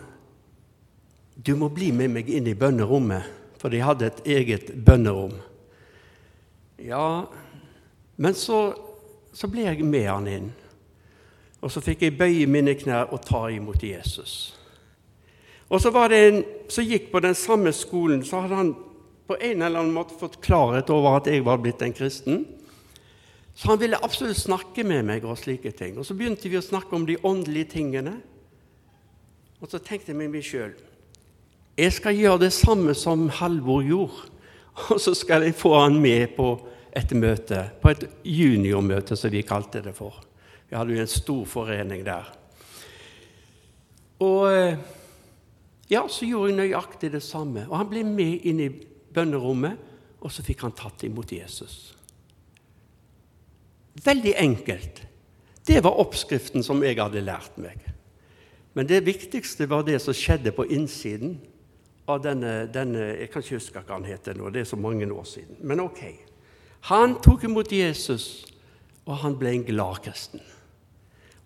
'Du 1.35 1.55
må 1.55 1.67
bli 1.67 1.91
med 1.91 2.07
meg 2.07 2.29
inn 2.29 2.47
i 2.47 2.53
bønnerommet', 2.53 3.27
for 3.57 3.69
de 3.69 3.79
hadde 3.79 4.05
et 4.05 4.21
eget 4.25 4.85
bønnerom. 4.85 5.33
Ja, 6.79 7.25
men 8.17 8.33
så, 8.33 8.73
så 9.33 9.47
ble 9.47 9.61
jeg 9.61 9.85
med 9.85 10.07
han 10.07 10.27
inn. 10.27 10.51
Og 11.61 11.71
så 11.71 11.83
fikk 11.83 12.05
jeg 12.05 12.17
bøye 12.17 12.47
mine 12.49 12.73
knær 12.77 13.11
og 13.13 13.21
ta 13.25 13.45
imot 13.53 13.83
Jesus. 13.85 14.55
Og 15.69 15.81
så 15.81 15.91
var 15.93 16.11
det 16.11 16.21
en 16.27 16.39
som 16.71 16.87
gikk 16.87 17.11
på 17.11 17.21
den 17.23 17.37
samme 17.37 17.71
skolen, 17.75 18.25
så 18.25 18.41
hadde 18.43 18.57
han 18.57 18.73
på 19.29 19.37
en 19.37 19.61
eller 19.61 19.79
annen 19.79 19.95
måte 19.95 20.17
fått 20.19 20.41
klarhet 20.43 20.89
over 20.91 21.21
at 21.21 21.29
jeg 21.31 21.45
var 21.45 21.61
blitt 21.63 21.83
en 21.85 21.95
kristen. 21.95 22.43
Så 23.55 23.69
han 23.71 23.79
ville 23.79 23.99
absolutt 24.03 24.39
snakke 24.39 24.83
med 24.87 25.05
meg 25.07 25.25
og 25.27 25.39
slike 25.39 25.71
ting. 25.77 25.97
Og 25.99 26.07
så 26.07 26.15
begynte 26.17 26.49
vi 26.49 26.59
å 26.59 26.65
snakke 26.65 26.95
om 26.97 27.05
de 27.07 27.19
åndelige 27.23 27.75
tingene. 27.77 28.17
Og 29.61 29.69
så 29.69 29.79
tenkte 29.79 30.11
jeg 30.11 30.19
med 30.19 30.33
meg 30.33 30.47
sjøl 30.47 30.73
jeg 31.79 31.93
skal 31.95 32.17
gjøre 32.17 32.43
det 32.43 32.51
samme 32.53 32.93
som 32.97 33.29
Halvor 33.39 33.81
gjorde. 33.85 34.27
Og 34.91 34.99
så 35.01 35.13
skal 35.17 35.45
jeg 35.47 35.55
få 35.57 35.73
han 35.79 35.97
med 36.03 36.35
på 36.35 36.53
et 36.95 37.13
møte, 37.15 37.63
på 37.81 37.91
et 37.91 38.03
juniormøte, 38.27 39.15
som 39.15 39.31
vi 39.31 39.43
kalte 39.47 39.81
det 39.83 39.93
for. 39.95 40.19
Vi 40.71 40.77
hadde 40.79 40.95
jo 40.95 41.03
en 41.03 41.07
stor 41.11 41.45
forening 41.51 42.05
der. 42.07 42.29
Og 44.23 44.45
eh, 44.47 44.77
ja, 45.91 46.05
så 46.07 46.23
gjorde 46.23 46.53
jeg 46.53 46.59
nøyaktig 46.61 47.09
det 47.11 47.19
samme. 47.25 47.65
Og 47.67 47.75
han 47.75 47.89
ble 47.91 48.05
med 48.07 48.45
inn 48.47 48.61
i 48.63 48.69
bønnerommet, 49.11 49.75
og 50.23 50.31
så 50.31 50.45
fikk 50.47 50.63
han 50.63 50.75
tatt 50.77 51.03
imot 51.03 51.33
Jesus. 51.35 51.91
Veldig 54.05 54.31
enkelt. 54.39 55.01
Det 55.67 55.81
var 55.83 55.99
oppskriften 55.99 56.63
som 56.63 56.79
jeg 56.87 57.01
hadde 57.01 57.25
lært 57.25 57.59
meg. 57.59 57.83
Men 58.71 58.87
det 58.87 59.01
viktigste 59.03 59.67
var 59.67 59.83
det 59.83 59.99
som 59.99 60.15
skjedde 60.15 60.55
på 60.55 60.69
innsiden 60.71 61.35
av 62.07 62.23
denne, 62.23 62.69
denne 62.71 63.09
Jeg 63.17 63.27
kan 63.33 63.43
ikke 63.43 63.59
huske 63.59 63.83
hva 63.83 63.97
han 63.97 64.07
heter 64.07 64.39
nå, 64.39 64.47
det 64.55 64.63
er 64.63 64.71
så 64.71 64.79
mange 64.79 65.11
år 65.11 65.27
siden. 65.27 65.59
Men 65.59 65.83
ok. 65.83 66.05
Han 66.87 67.19
tok 67.19 67.43
imot 67.51 67.75
Jesus, 67.75 68.47
og 69.03 69.19
han 69.25 69.35
ble 69.35 69.57
en 69.57 69.67
glad 69.67 69.99
kristen 70.07 70.39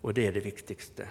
og 0.06 0.14
det 0.14 0.26
er 0.26 0.36
det 0.36 0.44
viktigste. 0.44 1.08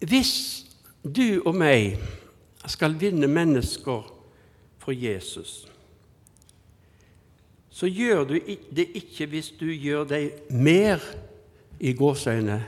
Hvis 0.00 0.64
du 1.04 1.42
og 1.44 1.52
meg 1.56 1.98
skal 2.68 2.96
vinne 3.00 3.28
mennesker 3.28 4.08
for 4.80 4.96
Jesus, 4.96 5.66
så 7.68 7.90
gjør 7.90 8.24
du 8.24 8.34
det 8.72 8.88
ikke 8.96 9.28
hvis 9.28 9.52
du 9.60 9.66
gjør 9.68 10.08
deg 10.08 10.48
mer 10.48 11.04
i 11.80 11.92
gåseøyne 11.92 12.60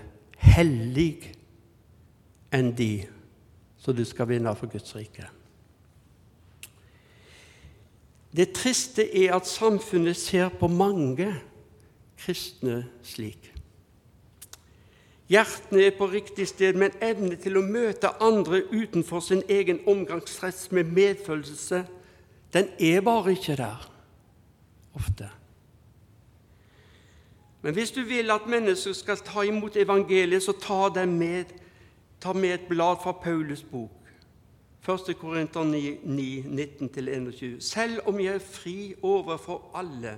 hellig 0.52 1.32
enn 2.52 2.72
de 2.76 3.06
som 3.80 3.96
du 3.96 4.04
skal 4.04 4.28
vinne 4.28 4.52
for 4.58 4.68
Guds 4.68 4.92
rike. 4.98 5.30
Det 8.36 8.50
triste 8.52 9.06
er 9.06 9.38
at 9.38 9.48
samfunnet 9.48 10.16
ser 10.18 10.50
på 10.52 10.68
mange 10.68 11.30
kristne 12.18 12.84
slik. 13.02 13.52
Hjertene 15.28 15.82
er 15.82 15.96
på 15.98 16.06
riktig 16.06 16.46
sted, 16.48 16.76
men 16.78 16.94
evne 17.02 17.34
til 17.42 17.58
å 17.58 17.64
møte 17.66 18.12
andre 18.22 18.62
utenfor 18.70 19.20
sin 19.20 19.42
egen 19.50 19.80
omgangskrets 19.86 20.70
med 20.70 20.92
medfølelse, 20.94 21.82
den 22.54 22.68
er 22.78 23.02
bare 23.02 23.34
ikke 23.34 23.56
der 23.58 23.88
ofte. 24.94 25.28
Men 27.62 27.74
hvis 27.74 27.90
du 27.90 28.04
vil 28.06 28.30
at 28.30 28.46
mennesker 28.46 28.94
skal 28.94 29.18
ta 29.26 29.42
imot 29.42 29.76
evangeliet, 29.76 30.42
så 30.42 30.54
ta 30.54 30.86
dem 30.94 31.18
med, 31.18 31.50
ta 32.22 32.32
med 32.32 32.54
et 32.54 32.68
blad 32.68 33.02
fra 33.02 33.12
Paulus 33.12 33.62
bok. 33.66 33.90
1. 34.86 35.16
Korinter 35.18 35.64
9, 35.64 35.98
9 36.04 36.42
19-21. 36.86 37.60
Selv 37.60 38.06
om 38.06 38.20
jeg 38.20 38.34
er 38.34 38.38
fri 38.38 38.94
overfor 39.02 39.70
alle, 39.74 40.14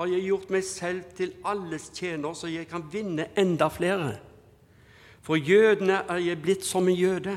har 0.00 0.08
jeg 0.08 0.22
gjort 0.24 0.50
meg 0.50 0.62
selv 0.64 1.00
til 1.12 1.32
alles 1.44 1.90
tjener, 1.92 2.32
så 2.32 2.48
jeg 2.48 2.64
kan 2.70 2.86
vinne 2.88 3.26
enda 3.36 3.66
flere. 3.68 4.14
For 5.20 5.36
jødene 5.36 5.98
er 6.08 6.22
jeg 6.24 6.40
blitt 6.40 6.64
som 6.64 6.86
en 6.88 6.96
jøde, 6.96 7.34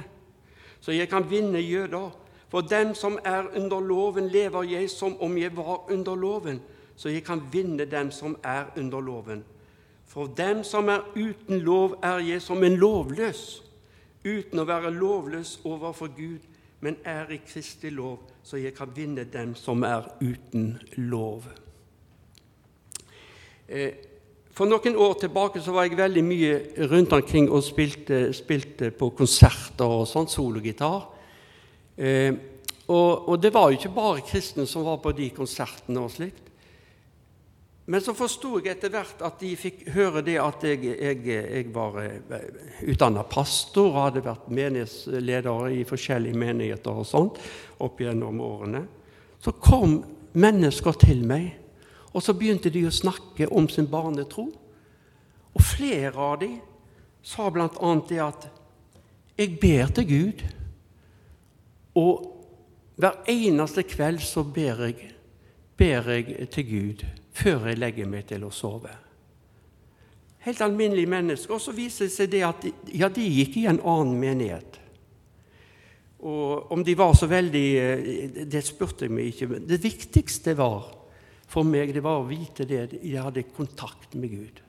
så 0.80 0.96
jeg 0.96 1.10
kan 1.12 1.26
vinne 1.30 1.60
jøder. 1.60 2.14
For 2.48 2.62
dem 2.62 2.94
som 2.96 3.18
er 3.26 3.50
under 3.58 3.80
loven, 3.80 4.30
lever 4.32 4.64
jeg 4.64 4.90
som 4.90 5.18
om 5.22 5.38
jeg 5.38 5.52
var 5.58 5.92
under 5.92 6.16
loven, 6.16 6.62
så 6.96 7.10
jeg 7.10 7.24
kan 7.24 7.42
vinne 7.52 7.86
dem 7.86 8.12
som 8.12 8.38
er 8.44 8.72
under 8.78 9.02
loven. 9.02 9.44
For 10.08 10.28
dem 10.28 10.64
som 10.64 10.88
er 10.88 11.04
uten 11.16 11.60
lov, 11.60 11.98
er 12.04 12.18
jeg 12.24 12.42
som 12.42 12.64
en 12.64 12.78
lovløs, 12.80 13.64
uten 14.24 14.60
å 14.60 14.68
være 14.70 14.94
lovløs 14.94 15.58
overfor 15.66 16.14
Gud, 16.16 16.48
men 16.80 16.96
er 17.04 17.28
i 17.32 17.42
Kristi 17.44 17.90
lov, 17.90 18.22
så 18.44 18.58
jeg 18.58 18.72
kan 18.74 18.96
vinne 18.96 19.24
dem 19.24 19.56
som 19.56 19.84
er 19.84 20.08
uten 20.22 20.78
lov. 20.96 21.44
Eh, 23.68 23.94
for 24.54 24.70
noen 24.70 24.98
år 25.02 25.16
tilbake 25.18 25.62
så 25.64 25.74
var 25.74 25.88
jeg 25.88 25.98
veldig 25.98 26.24
mye 26.26 26.56
rundt 26.92 27.14
omkring 27.16 27.50
og 27.50 27.64
spilte, 27.66 28.28
spilte 28.38 28.92
på 28.94 29.10
konserter 29.18 29.90
og 29.90 30.06
sånn, 30.10 30.30
sologitar. 30.30 31.08
Eh, 31.98 32.34
og, 32.86 33.30
og, 33.30 33.36
det 33.42 33.54
var 33.56 33.72
jo 33.72 33.80
ikke 33.80 33.96
bare 33.96 34.26
kristne 34.28 34.68
som 34.70 34.86
var 34.86 35.00
på 35.02 35.14
de 35.16 35.30
konsertene 35.34 36.04
og 36.04 36.12
slikt. 36.14 36.52
Men 37.86 38.00
så 38.00 38.14
forsto 38.16 38.62
jeg 38.62 38.78
etter 38.78 38.92
hvert 38.94 39.24
at 39.28 39.42
de 39.42 39.50
fikk 39.60 39.82
høre 39.92 40.22
det 40.24 40.38
at 40.40 40.62
jeg, 40.64 40.86
jeg, 40.94 41.24
jeg 41.28 41.72
var 41.76 41.98
eh, 42.00 42.46
utdanna 42.94 43.26
pastor 43.28 43.90
og 43.90 44.00
hadde 44.06 44.24
vært 44.24 44.54
menighetsleder 44.54 45.74
i 45.80 45.82
forskjellige 45.88 46.40
menigheter 46.40 47.02
og 47.02 47.10
sånt 47.10 47.42
opp 47.84 48.00
gjennom 48.00 48.40
årene. 48.44 48.86
Så 49.44 49.56
kom 49.60 49.98
mennesker 50.40 50.96
til 51.02 51.26
meg, 51.28 51.50
og 52.14 52.22
så 52.22 52.36
begynte 52.38 52.70
de 52.74 52.86
å 52.86 52.94
snakke 52.94 53.50
om 53.50 53.68
sin 53.70 53.90
barnetro. 53.90 54.48
Og 55.54 55.66
flere 55.66 56.14
av 56.14 56.38
dem 56.42 56.60
sa 57.26 57.50
bl.a. 57.50 57.94
det 58.10 58.20
at 58.22 58.48
jeg 59.38 59.58
ber 59.62 59.90
til 59.98 60.06
Gud, 60.10 60.44
og 61.98 62.30
hver 63.02 63.24
eneste 63.30 63.86
kveld 63.90 64.22
så 64.22 64.44
ber 64.46 64.86
jeg, 64.86 65.10
ber 65.78 66.10
jeg 66.14 66.50
til 66.54 66.68
Gud 66.70 67.06
før 67.34 67.72
jeg 67.72 67.82
legger 67.82 68.10
meg 68.10 68.28
til 68.30 68.46
å 68.46 68.54
sove. 68.54 68.94
Helt 70.44 70.62
alminnelige 70.62 71.10
mennesker. 71.10 71.56
Og 71.56 71.62
så 71.64 71.74
viser 71.74 72.10
det 72.10 72.14
seg 72.14 72.32
det 72.34 72.44
at 72.46 72.66
ja, 72.94 73.10
de 73.10 73.24
gikk 73.26 73.58
i 73.62 73.68
en 73.72 73.80
annen 73.80 74.18
menighet. 74.20 74.80
Og 76.24 76.72
om 76.72 76.84
de 76.84 76.96
var 76.96 77.16
så 77.20 77.28
veldig 77.28 77.68
eh, 77.80 78.44
Det 78.48 78.62
spurte 78.64 79.08
jeg 79.08 79.12
meg 79.12 79.32
ikke. 79.32 79.48
Men 79.52 79.66
Det 79.68 79.80
viktigste 79.84 80.54
var 80.60 80.92
for 81.54 81.68
meg 81.68 81.94
det 81.94 82.02
var 82.02 82.22
å 82.22 82.28
vite 82.28 82.66
det 82.66 82.98
jeg 82.98 83.22
hadde 83.22 83.46
kontakt 83.54 84.16
med 84.18 84.32
Gud. 84.34 84.62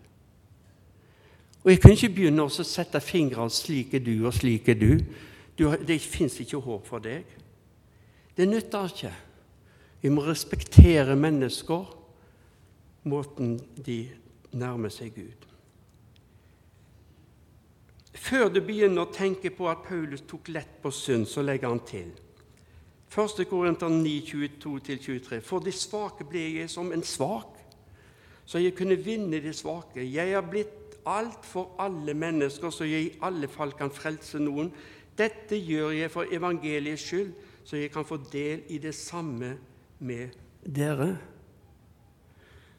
Og 1.64 1.71
Jeg 1.71 1.81
kunne 1.81 1.97
ikke 1.97 2.12
begynne 2.12 2.45
å 2.45 2.53
sette 2.53 3.00
fingrene 3.00 3.50
'slik 3.50 3.95
er 3.95 4.05
du, 4.05 4.26
og 4.26 4.35
slik 4.35 4.69
er 4.69 4.75
du'. 4.75 5.05
du 5.57 5.76
det 5.76 6.00
fins 6.00 6.41
ikke 6.41 6.61
håp 6.61 6.87
for 6.87 6.99
deg. 6.99 7.25
Det 8.37 8.49
nytter 8.49 8.85
ikke. 8.85 9.12
Vi 10.03 10.09
må 10.09 10.23
respektere 10.26 11.17
mennesker 11.17 11.87
måten 13.05 13.61
de 13.87 14.11
nærmer 14.53 14.88
seg 14.88 15.14
Gud. 15.14 15.47
Før 18.12 18.49
du 18.49 18.61
begynner 18.61 19.07
å 19.07 19.12
tenke 19.12 19.50
på 19.50 19.69
at 19.69 19.85
Paulus 19.88 20.21
tok 20.21 20.49
lett 20.49 20.83
på 20.83 20.91
synd, 20.91 21.26
så 21.29 21.43
legger 21.43 21.69
han 21.69 21.81
til 21.87 22.12
1. 23.14 23.44
Korinter 23.49 23.88
9, 23.88 24.21
22-23.: 24.26 25.40
For 25.40 25.62
de 25.62 25.73
svake 25.73 26.26
ble 26.26 26.40
jeg 26.59 26.71
som 26.71 26.92
en 26.92 27.02
svak, 27.02 27.61
så 28.44 28.59
jeg 28.59 28.75
kunne 28.75 28.97
vinne 28.97 29.40
de 29.40 29.52
svake. 29.52 30.02
Jeg 30.02 30.33
er 30.33 30.42
blitt 30.50 30.99
alt 31.06 31.47
for 31.47 31.76
alle 31.78 32.14
mennesker, 32.14 32.71
så 32.71 32.85
jeg 32.85 33.02
i 33.02 33.12
alle 33.23 33.49
fall 33.49 33.73
kan 33.73 33.90
frelse 33.90 34.38
noen. 34.42 34.73
Dette 35.18 35.56
gjør 35.56 35.92
jeg 35.94 36.11
for 36.11 36.26
evangeliets 36.33 37.06
skyld, 37.06 37.33
så 37.64 37.76
jeg 37.76 37.92
kan 37.94 38.04
få 38.04 38.18
del 38.33 38.64
i 38.68 38.78
det 38.78 38.94
samme 38.94 39.56
med 39.99 40.35
dere. 40.66 41.18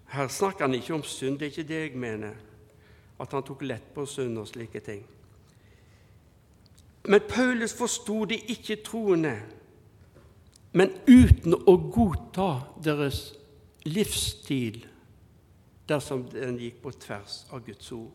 Her 0.06 0.28
snakker 0.28 0.66
han 0.66 0.74
ikke 0.74 0.94
om 0.94 1.04
synd, 1.04 1.40
det 1.40 1.46
er 1.46 1.54
ikke 1.54 1.68
det 1.68 1.82
jeg 1.82 1.98
mener, 1.98 2.34
at 3.20 3.32
han 3.32 3.44
tok 3.44 3.62
lett 3.62 3.94
på 3.96 4.06
synd 4.06 4.38
og 4.38 4.48
slike 4.48 4.80
ting. 4.80 5.06
Men 7.06 7.22
Paulus 7.30 7.74
forsto 7.74 8.26
de 8.26 8.38
ikke 8.50 8.82
troende, 8.86 9.38
men 10.76 10.92
uten 11.08 11.56
å 11.56 11.78
godta 11.92 12.50
deres 12.84 13.30
livsstil 13.88 14.82
dersom 15.88 16.26
den 16.34 16.58
gikk 16.60 16.82
på 16.84 16.92
tvers 17.00 17.44
av 17.54 17.64
Guds 17.64 17.92
ord. 17.96 18.12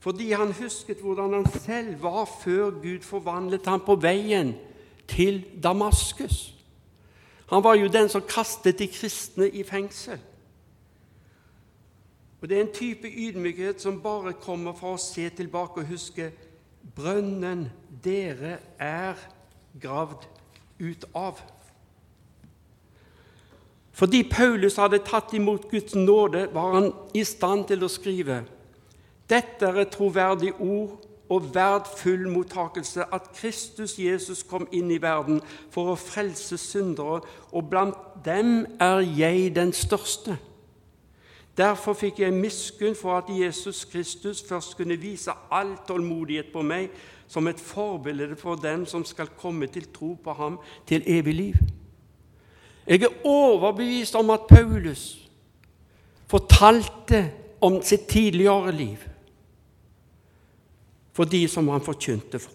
Fordi 0.00 0.30
han 0.32 0.54
husket 0.54 1.02
hvordan 1.02 1.34
han 1.34 1.48
selv 1.60 1.98
var 2.02 2.24
før 2.40 2.78
Gud 2.80 3.04
forvandlet 3.04 3.66
ham 3.66 3.82
på 3.84 3.98
veien 4.00 4.54
til 5.10 5.42
Damaskus. 5.62 6.54
Han 7.50 7.64
var 7.64 7.74
jo 7.80 7.90
den 7.92 8.08
som 8.08 8.24
kastet 8.28 8.78
de 8.78 8.86
kristne 8.92 9.48
i 9.50 9.64
fengsel. 9.66 10.20
Og 12.40 12.48
Det 12.48 12.56
er 12.56 12.60
en 12.60 12.74
type 12.74 13.08
ydmykhet 13.08 13.82
som 13.82 14.02
bare 14.02 14.32
kommer 14.32 14.72
fra 14.72 14.94
å 14.94 15.02
se 15.02 15.26
tilbake 15.34 15.82
og 15.82 15.90
huske 15.90 16.30
brønnen 16.94 17.66
dere 18.04 18.60
er 18.78 19.18
gravd 19.82 20.28
ut 20.78 21.04
av. 21.14 21.40
Fordi 23.98 24.22
Paulus 24.30 24.78
hadde 24.78 25.02
tatt 25.02 25.34
imot 25.34 25.66
Guds 25.70 25.96
nåde, 25.98 26.46
var 26.54 26.76
han 26.76 26.92
i 27.18 27.24
stand 27.26 27.66
til 27.72 27.82
å 27.82 27.90
skrive 27.90 28.44
dette 29.28 29.66
er 29.66 29.82
et 29.82 29.92
troverdig 29.92 30.54
ord 30.56 31.04
og 31.28 31.48
verd 31.52 31.88
full 31.98 32.24
mottakelse 32.32 33.04
at 33.12 33.28
Kristus 33.36 33.98
Jesus 34.00 34.40
kom 34.48 34.64
inn 34.72 34.88
i 34.90 35.00
verden 35.02 35.42
for 35.74 35.92
å 35.92 35.98
frelse 36.00 36.56
syndere, 36.56 37.20
og 37.52 37.68
blant 37.68 37.98
dem 38.24 38.64
er 38.80 39.02
jeg 39.04 39.50
den 39.56 39.74
største. 39.76 40.38
Derfor 41.58 41.98
fikk 41.98 42.22
jeg 42.22 42.32
miskunn 42.32 42.96
for 42.96 43.18
at 43.18 43.28
Jesus 43.28 43.82
Kristus 43.84 44.40
først 44.48 44.76
kunne 44.78 44.96
vise 44.96 45.34
all 45.50 45.74
tålmodighet 45.88 46.52
på 46.54 46.62
meg 46.62 46.88
som 47.28 47.50
et 47.50 47.60
forbilde 47.60 48.38
for 48.40 48.56
dem 48.56 48.86
som 48.88 49.04
skal 49.04 49.28
komme 49.36 49.68
til 49.68 49.90
tro 49.92 50.14
på 50.24 50.36
ham 50.38 50.56
til 50.88 51.04
evig 51.04 51.34
liv. 51.34 51.58
Jeg 52.88 53.02
er 53.02 53.26
overbevist 53.26 54.14
om 54.14 54.30
at 54.30 54.40
Paulus 54.48 55.28
fortalte 56.26 57.30
om 57.60 57.82
sitt 57.82 58.06
tidligere 58.08 58.72
liv 58.72 58.96
for 61.12 61.24
de 61.24 61.48
som 61.48 61.68
han 61.68 61.84
forkynte 61.84 62.38
for. 62.38 62.52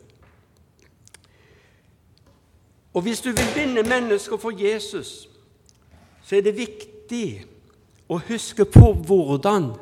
Og 2.93 3.01
Hvis 3.01 3.21
du 3.21 3.29
vil 3.29 3.55
vinne 3.55 3.83
mennesker 3.83 4.37
for 4.37 4.53
Jesus, 4.63 5.29
så 6.23 6.35
er 6.35 6.41
det 6.41 6.57
viktig 6.57 7.45
å 8.09 8.17
huske 8.17 8.65
på 8.65 8.93
hvordan 8.93 9.73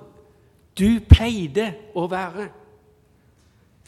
du 0.79 0.99
pleide 1.09 1.73
å 1.95 2.07
være. 2.07 2.47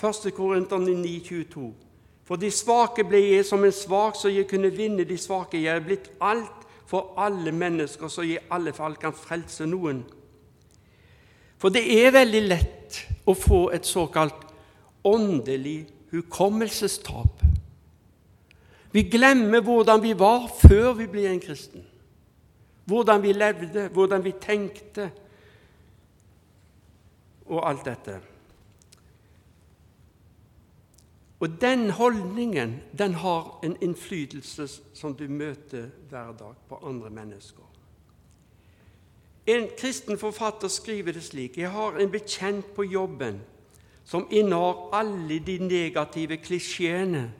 1. 0.03 0.31
Korinterne 0.35 0.91
9,22. 0.99 1.82
For 2.23 2.39
de 2.39 2.49
svake 2.51 3.03
ble 3.07 3.19
jeg 3.19 3.45
som 3.45 3.63
en 3.65 3.75
svak, 3.75 4.15
så 4.15 4.31
jeg 4.31 4.47
kunne 4.47 4.71
vinne 4.71 5.05
de 5.07 5.17
svake. 5.19 5.59
Jeg 5.59 5.75
er 5.75 5.83
blitt 5.83 6.09
alt 6.23 6.67
for 6.87 7.13
alle 7.19 7.51
mennesker, 7.51 8.07
så 8.07 8.23
jeg 8.23 8.39
i 8.39 8.51
alle 8.53 8.73
fall 8.75 8.95
kan 8.99 9.15
frelse 9.15 9.67
noen. 9.67 10.03
For 11.59 11.71
det 11.73 11.83
er 11.95 12.15
veldig 12.15 12.43
lett 12.47 12.99
å 13.27 13.35
få 13.35 13.65
et 13.75 13.87
såkalt 13.87 14.47
åndelig 15.07 15.83
hukommelsestap. 16.11 17.43
Vi 18.93 19.07
glemmer 19.09 19.63
hvordan 19.65 20.03
vi 20.03 20.13
var 20.15 20.45
før 20.61 20.93
vi 20.99 21.09
ble 21.09 21.25
en 21.31 21.41
kristen 21.43 21.89
hvordan 22.85 23.21
vi 23.23 23.31
levde, 23.31 23.87
hvordan 23.87 24.23
vi 24.23 24.33
tenkte, 24.41 25.11
og 27.45 27.69
alt 27.69 27.85
dette. 27.85 28.19
Og 31.43 31.61
den 31.61 31.89
holdningen 31.89 32.77
den 32.97 33.13
har 33.19 33.59
en 33.63 33.75
innflytelse 33.83 34.67
som 34.95 35.15
du 35.15 35.25
møter 35.27 35.89
hver 36.09 36.31
dag 36.39 36.53
på 36.69 36.77
andre 36.87 37.09
mennesker. 37.09 37.65
En 39.47 39.67
kristen 39.75 40.17
forfatter 40.17 40.71
skriver 40.71 41.11
det 41.11 41.23
slik.: 41.23 41.57
Jeg 41.57 41.71
har 41.71 41.97
en 41.99 42.11
bekjent 42.11 42.69
på 42.75 42.83
jobben 42.83 43.41
som 44.05 44.27
innehar 44.31 44.95
alle 44.95 45.39
de 45.39 45.57
negative 45.57 46.37
klisjeene 46.37 47.33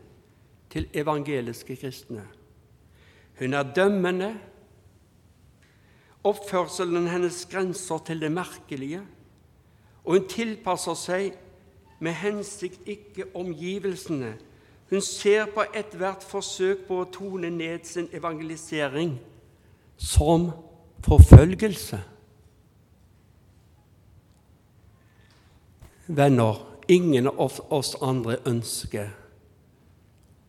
til 0.70 0.90
evangeliske 0.94 1.76
kristne. 1.76 2.28
Hun 3.40 3.54
er 3.54 3.74
dømmende, 3.76 4.34
oppførselen 6.24 7.08
hennes 7.08 7.46
grenser 7.46 7.98
til 7.98 8.22
det 8.22 8.32
merkelige, 8.32 9.02
og 10.04 10.18
hun 10.18 10.28
tilpasser 10.28 10.94
seg 10.94 11.40
med 12.04 12.14
hensikt 12.20 12.88
ikke 12.88 13.30
omgivelsene. 13.36 14.34
Hun 14.90 15.02
ser 15.02 15.46
på 15.56 15.64
ethvert 15.74 16.24
forsøk 16.28 16.84
på 16.88 17.00
å 17.02 17.10
tone 17.12 17.50
ned 17.50 17.86
sin 17.88 18.10
evangelisering 18.14 19.16
som 19.98 20.50
forfølgelse. 21.06 22.02
Venner, 26.08 26.60
ingen 26.92 27.32
av 27.32 27.62
oss 27.72 27.96
andre 28.04 28.38
ønsker 28.52 29.14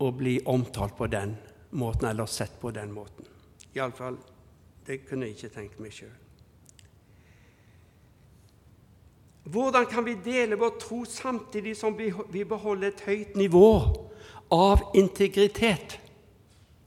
å 0.02 0.10
bli 0.10 0.40
omtalt 0.50 0.98
på 0.98 1.06
den 1.06 1.36
måten, 1.70 2.08
eller 2.10 2.26
sett 2.26 2.58
på 2.60 2.74
den 2.74 2.90
måten. 2.92 3.30
Iallfall, 3.74 4.18
det 4.86 5.04
kunne 5.06 5.30
jeg 5.30 5.38
ikke 5.38 5.54
tenkt 5.54 5.80
meg 5.80 5.94
sjøl. 5.94 6.23
Hvordan 9.44 9.86
kan 9.86 10.04
vi 10.04 10.14
dele 10.24 10.56
vår 10.56 10.78
tro 10.80 11.04
samtidig 11.04 11.76
som 11.76 11.96
vi 12.32 12.44
beholder 12.44 12.88
et 12.88 13.02
høyt 13.04 13.36
nivå 13.36 13.72
av 14.52 14.86
integritet? 14.96 15.98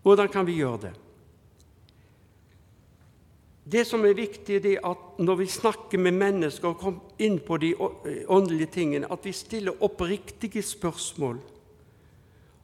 Hvordan 0.01 0.29
kan 0.33 0.47
vi 0.47 0.57
gjøre 0.57 0.87
det? 0.87 0.93
Det 3.67 3.83
som 3.85 4.05
er 4.07 4.15
viktig, 4.15 4.61
er 4.65 4.79
at 4.87 5.19
når 5.19 5.35
vi 5.41 5.45
snakker 5.51 5.99
med 5.99 6.15
mennesker 6.15 6.69
og 6.71 6.79
kommer 6.79 7.19
inn 7.19 7.35
på 7.43 7.57
de 7.59 7.73
åndelige 7.75 8.71
tingene, 8.71 9.11
at 9.11 9.25
vi 9.27 9.35
stiller 9.35 9.83
oppriktige 9.83 10.63
spørsmål 10.63 11.41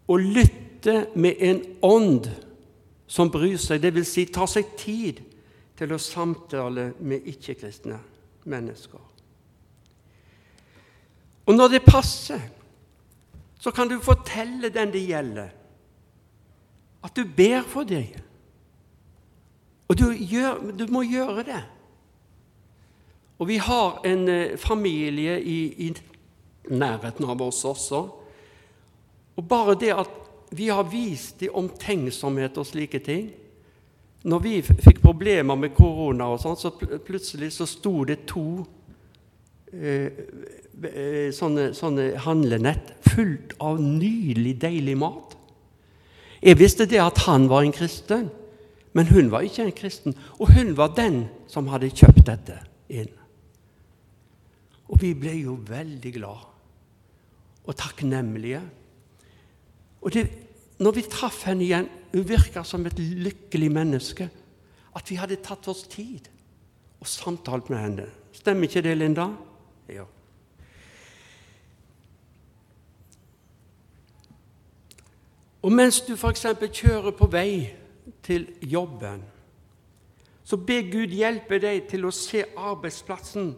og 0.07 0.19
lytter 0.19 1.11
med 1.15 1.43
en 1.43 1.61
ånd 1.83 2.31
som 3.07 3.31
bryr 3.31 3.59
seg, 3.59 3.83
dvs. 3.83 4.09
Si, 4.15 4.25
tar 4.31 4.47
seg 4.47 4.73
tid 4.79 5.19
til 5.77 5.91
å 5.91 5.99
samtale 5.99 6.93
med 7.03 7.27
ikke-kristne 7.29 7.99
mennesker. 8.47 9.12
Og 11.45 11.55
når 11.55 11.67
det 11.67 11.85
passer, 11.85 12.39
så 13.59 13.71
kan 13.71 13.87
du 13.87 13.99
fortelle 14.03 14.69
den 14.69 14.91
det 14.91 15.05
gjelder, 15.07 15.49
at 17.03 17.15
du 17.15 17.23
ber 17.37 17.63
for 17.67 17.87
deg. 17.87 18.15
Og 19.87 19.97
du, 19.99 20.09
gjør, 20.11 20.59
du, 20.79 20.85
må 20.91 21.03
gjøre 21.03 21.43
det. 21.47 21.61
Og 23.39 23.47
vi 23.47 23.59
har 23.59 23.99
en 24.07 24.27
eh, 24.31 24.57
familie 24.57 25.35
i, 25.41 25.87
i, 25.87 25.89
nærheten 26.71 27.27
av 27.27 27.41
oss 27.43 27.63
også. 27.67 28.01
Og 29.35 29.47
bare 29.47 29.75
det 29.79 29.91
at 29.95 30.11
vi 30.55 30.69
har 30.71 30.87
vist 30.87 31.41
dem 31.41 31.55
omtenksomhet 31.57 32.57
og 32.61 32.67
slike 32.69 32.99
ting 33.01 33.31
Når 34.23 34.39
vi 34.39 34.51
fikk 34.61 35.01
problemer 35.01 35.55
med 35.55 35.73
korona, 35.75 36.29
og 36.31 36.39
sånt, 36.39 36.61
så 36.61 36.69
plutselig 37.03 37.49
så 37.51 37.65
sto 37.67 38.03
det 38.07 38.21
to 38.29 38.63
sånne, 41.33 41.71
sånne 41.77 42.05
handlenett 42.23 42.93
fullt 43.13 43.55
av 43.63 43.81
nydelig, 43.81 44.55
deilig 44.61 44.95
mat. 45.01 45.35
Jeg 46.43 46.59
visste 46.59 46.85
det 46.89 47.01
at 47.01 47.23
han 47.25 47.49
var 47.51 47.65
en 47.65 47.75
kristen. 47.75 48.29
Men 48.93 49.09
hun 49.09 49.31
var 49.33 49.41
ikke 49.41 49.65
en 49.65 49.73
kristen, 49.73 50.13
og 50.37 50.51
hun 50.53 50.75
var 50.77 50.93
den 50.93 51.23
som 51.49 51.67
hadde 51.71 51.89
kjøpt 51.89 52.27
dette 52.29 52.59
inn. 52.93 53.09
Og 54.93 55.01
vi 55.01 55.15
ble 55.17 55.33
jo 55.39 55.57
veldig 55.65 56.11
glad 56.13 56.43
og 57.63 57.77
takknemlige. 57.79 58.61
Og 60.03 60.13
det, 60.13 60.27
når 60.83 60.97
vi 60.99 61.05
traff 61.09 61.41
henne 61.47 61.65
igjen, 61.65 61.89
hun 62.13 62.27
virka 62.27 62.61
som 62.67 62.85
et 62.85 62.99
lykkelig 62.99 63.71
menneske. 63.73 64.29
At 64.93 65.09
vi 65.09 65.17
hadde 65.17 65.41
tatt 65.41 65.65
oss 65.71 65.87
tid 65.89 66.27
og 67.01 67.09
samtalt 67.09 67.71
med 67.73 67.81
henne. 67.81 68.05
Stemmer 68.35 68.69
ikke 68.69 68.83
det, 68.85 68.93
Linda? 68.99 69.31
Ja. 69.89 70.05
Og 75.63 75.71
mens 75.71 76.01
du 76.03 76.13
f.eks. 76.15 76.45
kjører 76.73 77.11
på 77.15 77.27
vei 77.31 77.71
til 78.23 78.49
jobben, 78.61 79.23
så 80.43 80.59
be 80.59 80.81
Gud 80.91 81.15
hjelpe 81.15 81.59
deg 81.63 81.85
til 81.87 82.03
å 82.03 82.11
se 82.11 82.43
arbeidsplassen 82.59 83.53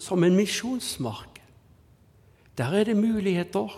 som 0.00 0.24
en 0.24 0.36
misjonsmark. 0.36 1.40
Der 2.58 2.74
er 2.76 2.84
det 2.84 2.96
muligheter. 2.96 3.72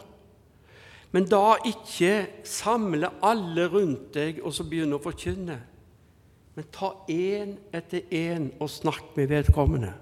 Men 1.12 1.26
da 1.26 1.56
ikke 1.66 2.26
samle 2.46 3.10
alle 3.22 3.66
rundt 3.70 4.14
deg 4.14 4.38
og 4.42 4.54
så 4.54 4.66
begynne 4.66 4.98
å 4.98 5.02
forkynne. 5.02 5.56
Men 6.54 6.68
ta 6.74 6.92
én 7.10 7.56
etter 7.74 8.06
én 8.14 8.50
og 8.60 8.70
snakk 8.70 9.16
med 9.16 9.30
vedkommende. 9.30 9.94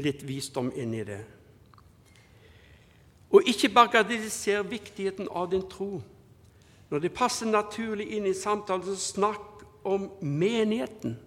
Litt 0.00 0.24
visdom 0.26 0.70
inn 0.76 0.94
i 0.96 1.04
det. 1.04 1.20
Og 3.30 3.46
ikke 3.46 3.70
bagatelliser 3.74 4.64
viktigheten 4.66 5.28
av 5.30 5.50
din 5.52 5.66
tro. 5.70 6.00
Når 6.90 7.04
det 7.04 7.12
passer 7.14 7.46
naturlig 7.46 8.08
inn 8.16 8.26
i 8.26 8.34
samtalen, 8.34 8.84
så 8.84 8.96
snakk 8.96 9.62
om 9.86 10.08
menigheten. 10.20 11.18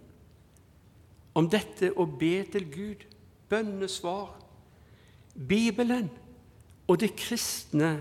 Om 1.34 1.48
dette 1.50 1.90
å 1.96 2.04
be 2.06 2.42
til 2.52 2.66
Gud, 2.70 3.06
bønnesvar, 3.48 4.34
Bibelen 5.34 6.10
og 6.86 7.00
det 7.00 7.14
kristne 7.18 7.96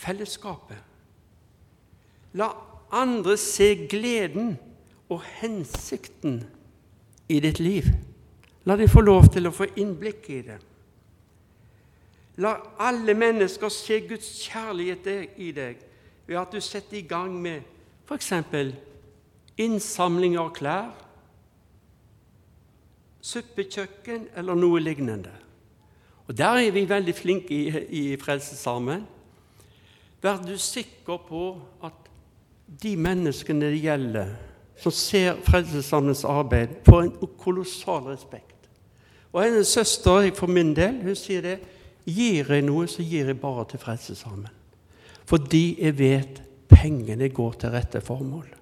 fellesskapet. 0.00 0.80
La 2.34 2.48
andre 2.92 3.36
se 3.38 3.74
gleden 3.86 4.56
og 5.12 5.20
hensikten 5.40 6.42
i 7.28 7.38
ditt 7.44 7.60
liv. 7.60 7.86
La 8.64 8.76
dem 8.76 8.88
få 8.88 9.02
lov 9.02 9.26
til 9.34 9.48
å 9.48 9.54
få 9.54 9.66
innblikk 9.76 10.28
i 10.30 10.40
det. 10.46 10.58
La 12.40 12.54
alle 12.80 13.14
mennesker 13.14 13.68
se 13.72 14.00
Guds 14.08 14.28
kjærlighet 14.46 15.36
i 15.36 15.50
deg 15.52 15.80
ved 16.26 16.38
at 16.38 16.54
du 16.54 16.60
setter 16.60 17.00
i 17.00 17.06
gang 17.06 17.34
med 17.42 17.66
f.eks. 18.06 18.32
innsamling 19.60 20.38
av 20.40 20.52
klær, 20.56 20.92
suppekjøkken 23.22 24.28
eller 24.36 24.58
noe 24.58 24.80
lignende. 24.80 25.32
Og 26.26 26.38
Der 26.38 26.62
er 26.62 26.70
vi 26.70 26.88
veldig 26.88 27.14
flinke 27.14 27.54
i, 27.54 27.66
i 27.88 28.16
Frelsesarmen. 28.16 29.04
Vær 30.22 30.38
du 30.46 30.56
sikker 30.58 31.18
på 31.28 31.60
at 31.84 32.08
de 32.82 32.96
menneskene 32.96 33.66
det 33.66 33.82
gjelder, 33.82 34.32
som 34.78 34.94
ser 34.94 35.36
Frelsesarmens 35.44 36.24
arbeid, 36.24 36.68
får 36.88 37.02
en 37.02 37.12
kolossal 37.38 38.06
respekt. 38.08 38.51
Og 39.32 39.44
hennes 39.44 39.68
søster 39.68 40.34
for 40.34 40.46
min 40.46 40.76
del 40.76 41.02
hun 41.02 41.16
sier 41.16 41.40
det 41.44 41.58
gir 42.06 42.50
jeg 42.50 42.62
noe, 42.66 42.86
så 42.88 43.02
gir 43.02 43.26
jeg 43.30 43.40
bare 43.40 43.64
til 43.70 43.78
Frelsesarmen. 43.78 44.48
fordi 45.24 45.82
jeg 45.84 45.98
vet 45.98 46.42
pengene 46.68 47.28
går 47.28 47.52
til 47.52 47.70
rette 47.70 48.00
formål. 48.00 48.54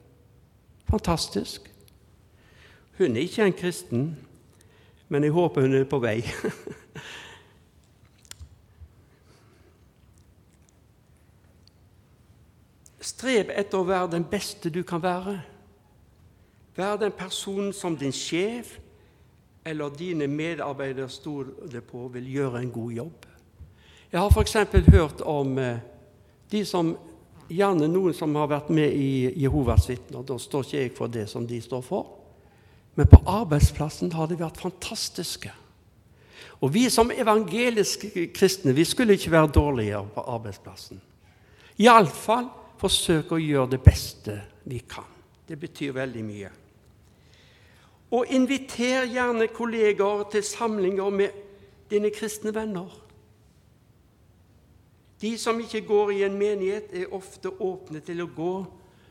Fantastisk. 0.90 1.70
Hun 2.98 3.16
er 3.16 3.20
ikke 3.20 3.44
en 3.46 3.52
kristen, 3.52 4.18
men 5.08 5.24
jeg 5.24 5.32
håper 5.32 5.60
hun 5.60 5.74
er 5.74 5.84
på 5.84 5.98
vei. 5.98 6.22
Streb 13.00 13.50
etter 13.56 13.78
å 13.78 13.84
være 13.88 14.10
den 14.12 14.24
beste 14.24 14.70
du 14.70 14.82
kan 14.82 15.02
være. 15.02 15.40
Vær 16.76 16.96
den 17.00 17.12
personen 17.16 17.72
som 17.72 17.96
din 17.96 18.12
sjef 18.12 18.78
eller 19.64 19.92
dine 19.98 20.26
medarbeidere 20.26 21.08
stoler 21.08 21.84
på 21.84 22.08
vil 22.14 22.32
gjøre 22.32 22.62
en 22.62 22.72
god 22.72 22.92
jobb. 22.92 23.26
Jeg 24.12 24.20
har 24.20 24.30
f.eks. 24.30 24.56
hørt 24.90 25.20
om 25.20 25.58
eh, 25.58 25.78
de 26.50 26.64
som, 26.66 26.96
Gjerne 27.50 27.88
noen 27.90 28.14
som 28.14 28.34
har 28.38 28.46
vært 28.46 28.68
med 28.70 28.92
i 28.94 29.32
Jehovas 29.42 29.88
vitner. 29.90 30.22
Da 30.22 30.36
står 30.38 30.62
ikke 30.62 30.76
jeg 30.76 30.90
for 30.94 31.10
det 31.10 31.24
som 31.26 31.46
de 31.50 31.56
står 31.58 31.80
for. 31.82 32.12
Men 32.94 33.08
på 33.10 33.18
arbeidsplassen 33.26 34.12
har 34.14 34.30
de 34.30 34.38
vært 34.38 34.60
fantastiske. 34.62 35.50
Og 36.62 36.70
vi 36.70 36.84
som 36.92 37.10
evangeliske 37.10 38.28
kristne 38.36 38.74
vi 38.76 38.84
skulle 38.86 39.16
ikke 39.18 39.32
være 39.34 39.50
dårligere 39.56 40.04
på 40.14 40.24
arbeidsplassen. 40.30 41.00
Iallfall 41.82 42.46
forsøke 42.78 43.34
å 43.34 43.42
gjøre 43.42 43.74
det 43.74 43.82
beste 43.82 44.36
vi 44.70 44.82
kan. 44.86 45.08
Det 45.46 45.58
betyr 45.58 45.96
veldig 45.96 46.22
mye. 46.22 46.50
Og 48.10 48.26
inviter 48.28 49.06
gjerne 49.06 49.46
kollegaer 49.54 50.24
til 50.32 50.42
samlinger 50.42 51.10
med 51.10 51.28
dine 51.90 52.10
kristne 52.10 52.54
venner. 52.54 53.06
De 55.20 55.38
som 55.38 55.60
ikke 55.60 55.86
går 55.86 56.10
i 56.10 56.22
en 56.24 56.38
menighet, 56.38 56.84
er 56.92 57.14
ofte 57.14 57.48
åpne 57.60 58.00
til 58.00 58.22
å 58.24 58.30
gå 58.36 58.64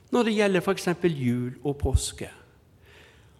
når 0.09 0.23
det 0.25 0.33
gjelder 0.33 0.61
f.eks. 0.65 0.87
jul 1.05 1.53
og 1.63 1.77
påske. 1.77 2.29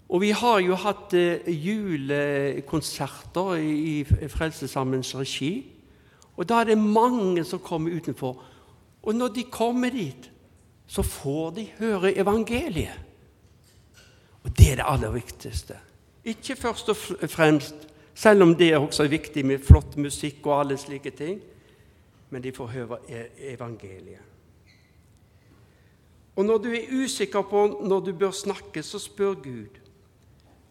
Og 0.09 0.21
vi 0.21 0.29
har 0.33 0.59
jo 0.65 0.75
hatt 0.77 1.13
eh, 1.17 1.49
julekonserter 1.49 3.55
i 3.61 4.03
Frelsesarmeens 4.05 5.15
regi. 5.17 5.65
Og 6.37 6.49
da 6.49 6.61
er 6.61 6.65
det 6.71 6.77
mange 6.81 7.43
som 7.45 7.59
kommer 7.61 7.93
utenfor. 7.93 8.43
Og 9.03 9.15
når 9.15 9.27
de 9.35 9.43
kommer 9.51 9.89
dit, 9.93 10.31
så 10.87 11.01
får 11.05 11.51
de 11.57 11.67
høre 11.77 12.17
evangeliet. 12.17 13.08
Det 14.57 14.71
er 14.71 14.75
det 14.75 14.85
aller 14.87 15.11
viktigste. 15.11 15.77
Ikke 16.25 16.55
først 16.55 16.89
og 16.89 16.95
fremst, 17.29 17.75
selv 18.13 18.43
om 18.43 18.55
det 18.55 18.73
er 18.73 18.77
også 18.77 19.07
viktig 19.07 19.45
med 19.45 19.59
flott 19.63 19.97
musikk 19.97 20.45
og 20.45 20.59
alle 20.59 20.77
slike 20.77 21.11
ting, 21.15 21.39
men 22.29 22.43
de 22.43 22.51
får 22.51 22.67
høre 22.67 22.97
e- 23.09 23.53
evangeliet. 23.53 24.25
Og 26.35 26.45
når 26.45 26.57
du 26.57 26.69
er 26.71 27.03
usikker 27.03 27.41
på 27.41 27.67
når 27.83 27.99
du 27.99 28.13
bør 28.13 28.31
snakke, 28.31 28.83
så 28.83 28.99
spør 28.99 29.33
Gud. 29.33 29.79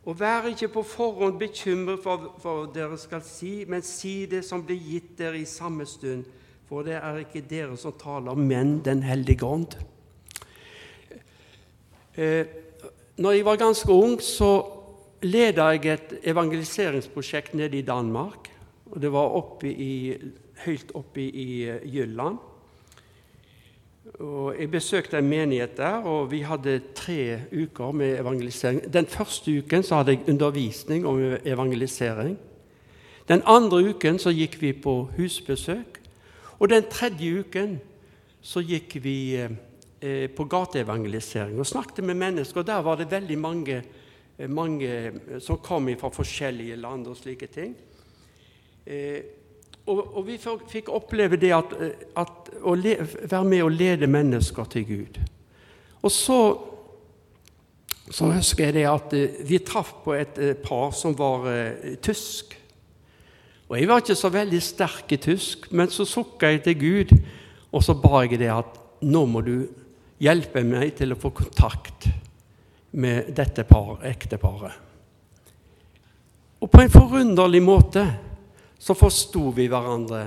Og 0.04 0.20
vær 0.20 0.46
ikke 0.48 0.68
på 0.68 0.82
forhånd 0.82 1.38
bekymret 1.38 2.00
for 2.02 2.30
hva 2.40 2.54
dere 2.72 2.96
skal 2.98 3.20
si, 3.26 3.64
men 3.68 3.82
si 3.84 4.26
det 4.26 4.44
som 4.44 4.62
blir 4.64 4.78
gitt 4.80 5.18
dere 5.18 5.38
i 5.38 5.44
samme 5.44 5.86
stund, 5.86 6.24
For 6.68 6.84
det 6.84 6.98
er 6.98 7.22
ikke 7.22 7.40
dere 7.48 7.76
som 7.80 7.94
taler, 7.96 8.34
men 8.34 8.84
Den 8.84 9.02
hellige 9.02 9.44
ånd. 9.44 9.76
Eh, 12.14 12.46
når 13.18 13.32
jeg 13.32 13.44
var 13.44 13.56
ganske 13.58 13.92
ung, 13.92 14.20
så 14.22 14.62
leda 15.22 15.72
jeg 15.74 15.86
et 15.90 16.12
evangeliseringsprosjekt 16.30 17.54
nede 17.54 17.78
i 17.78 17.82
Danmark. 17.82 18.50
og 18.90 19.02
Det 19.02 19.12
var 19.12 19.34
oppe 19.34 19.72
i, 19.72 20.14
høyt 20.64 20.92
oppe 20.94 21.20
i 21.22 21.64
eh, 21.68 21.82
Jylland. 21.94 22.38
Og 24.18 24.54
jeg 24.60 24.70
besøkte 24.70 25.18
en 25.18 25.28
menighet 25.28 25.76
der, 25.76 26.06
og 26.06 26.30
vi 26.30 26.40
hadde 26.40 26.80
tre 26.94 27.40
uker 27.52 27.92
med 27.92 28.20
evangelisering. 28.20 28.92
Den 28.92 29.06
første 29.06 29.58
uken 29.58 29.82
så 29.82 29.96
hadde 29.96 30.10
jeg 30.10 30.28
undervisning 30.28 31.06
om 31.06 31.18
evangelisering. 31.44 32.38
Den 33.28 33.42
andre 33.44 33.82
uken 33.90 34.18
så 34.18 34.30
gikk 34.30 34.60
vi 34.62 34.72
på 34.72 35.10
husbesøk. 35.16 36.00
Og 36.58 36.70
den 36.70 36.84
tredje 36.90 37.40
uken 37.40 37.80
så 38.40 38.60
gikk 38.60 38.96
vi 39.02 39.36
eh, 39.36 39.50
på 39.98 40.44
gateevangelisering 40.46 41.58
og 41.58 41.66
snakket 41.66 42.04
med 42.06 42.14
mennesker. 42.14 42.60
og 42.60 42.66
Der 42.66 42.82
var 42.86 42.96
det 42.96 43.10
veldig 43.10 43.38
mange, 43.38 43.82
eh, 44.38 44.48
mange 44.48 45.12
som 45.40 45.58
kom 45.58 45.88
fra 45.98 46.08
forskjellige 46.08 46.76
land 46.76 47.06
og 47.06 47.16
slike 47.16 47.46
ting. 47.46 47.74
Eh, 48.86 49.22
og, 49.88 50.00
og, 50.18 50.24
vi 50.26 50.36
fikk 50.68 50.90
oppleve 50.92 51.38
det 51.40 51.52
at, 51.56 51.74
eh, 51.80 52.08
at 52.20 52.50
å 52.60 52.74
le, 52.76 52.96
være 53.24 53.44
med 53.48 53.64
og 53.64 53.72
lede 53.72 54.08
mennesker 54.10 54.68
til 54.72 54.84
Gud. 54.88 55.20
Og 56.04 56.12
så, 56.12 56.38
så 58.10 58.30
husker 58.34 58.68
jeg 58.68 58.78
det 58.78 58.86
at 58.90 59.16
eh, 59.16 59.40
vi 59.48 59.62
traff 59.64 59.94
på 60.04 60.14
et 60.18 60.40
eh, 60.42 60.54
par 60.60 60.92
som 60.96 61.16
var 61.18 61.48
tysk. 62.04 62.56
Og 63.68 63.76
Jeg 63.76 63.88
var 63.88 64.00
ikke 64.00 64.16
så 64.16 64.30
veldig 64.32 64.62
sterk 64.64 65.12
i 65.12 65.20
tysk, 65.20 65.70
men 65.76 65.92
så 65.92 66.06
sukka 66.08 66.52
jeg 66.52 66.62
til 66.64 66.78
Gud, 66.80 67.18
og 67.72 67.84
så 67.84 67.96
ba 67.96 68.22
jeg 68.24 68.40
det 68.40 68.48
at 68.52 68.78
nå 69.04 69.26
må 69.28 69.42
du 69.44 69.68
hjelpe 70.22 70.64
meg 70.66 70.96
til 70.98 71.14
å 71.14 71.20
få 71.20 71.30
kontakt 71.34 72.08
med 72.98 73.32
dette 73.36 73.64
par, 73.68 73.98
ekteparet. 74.06 74.72
Og 76.58 76.70
på 76.70 76.82
en 76.82 76.90
forunderlig 76.90 77.60
måte 77.62 78.02
så 78.78 78.94
forsto 78.98 79.50
vi 79.54 79.68
hverandre, 79.70 80.24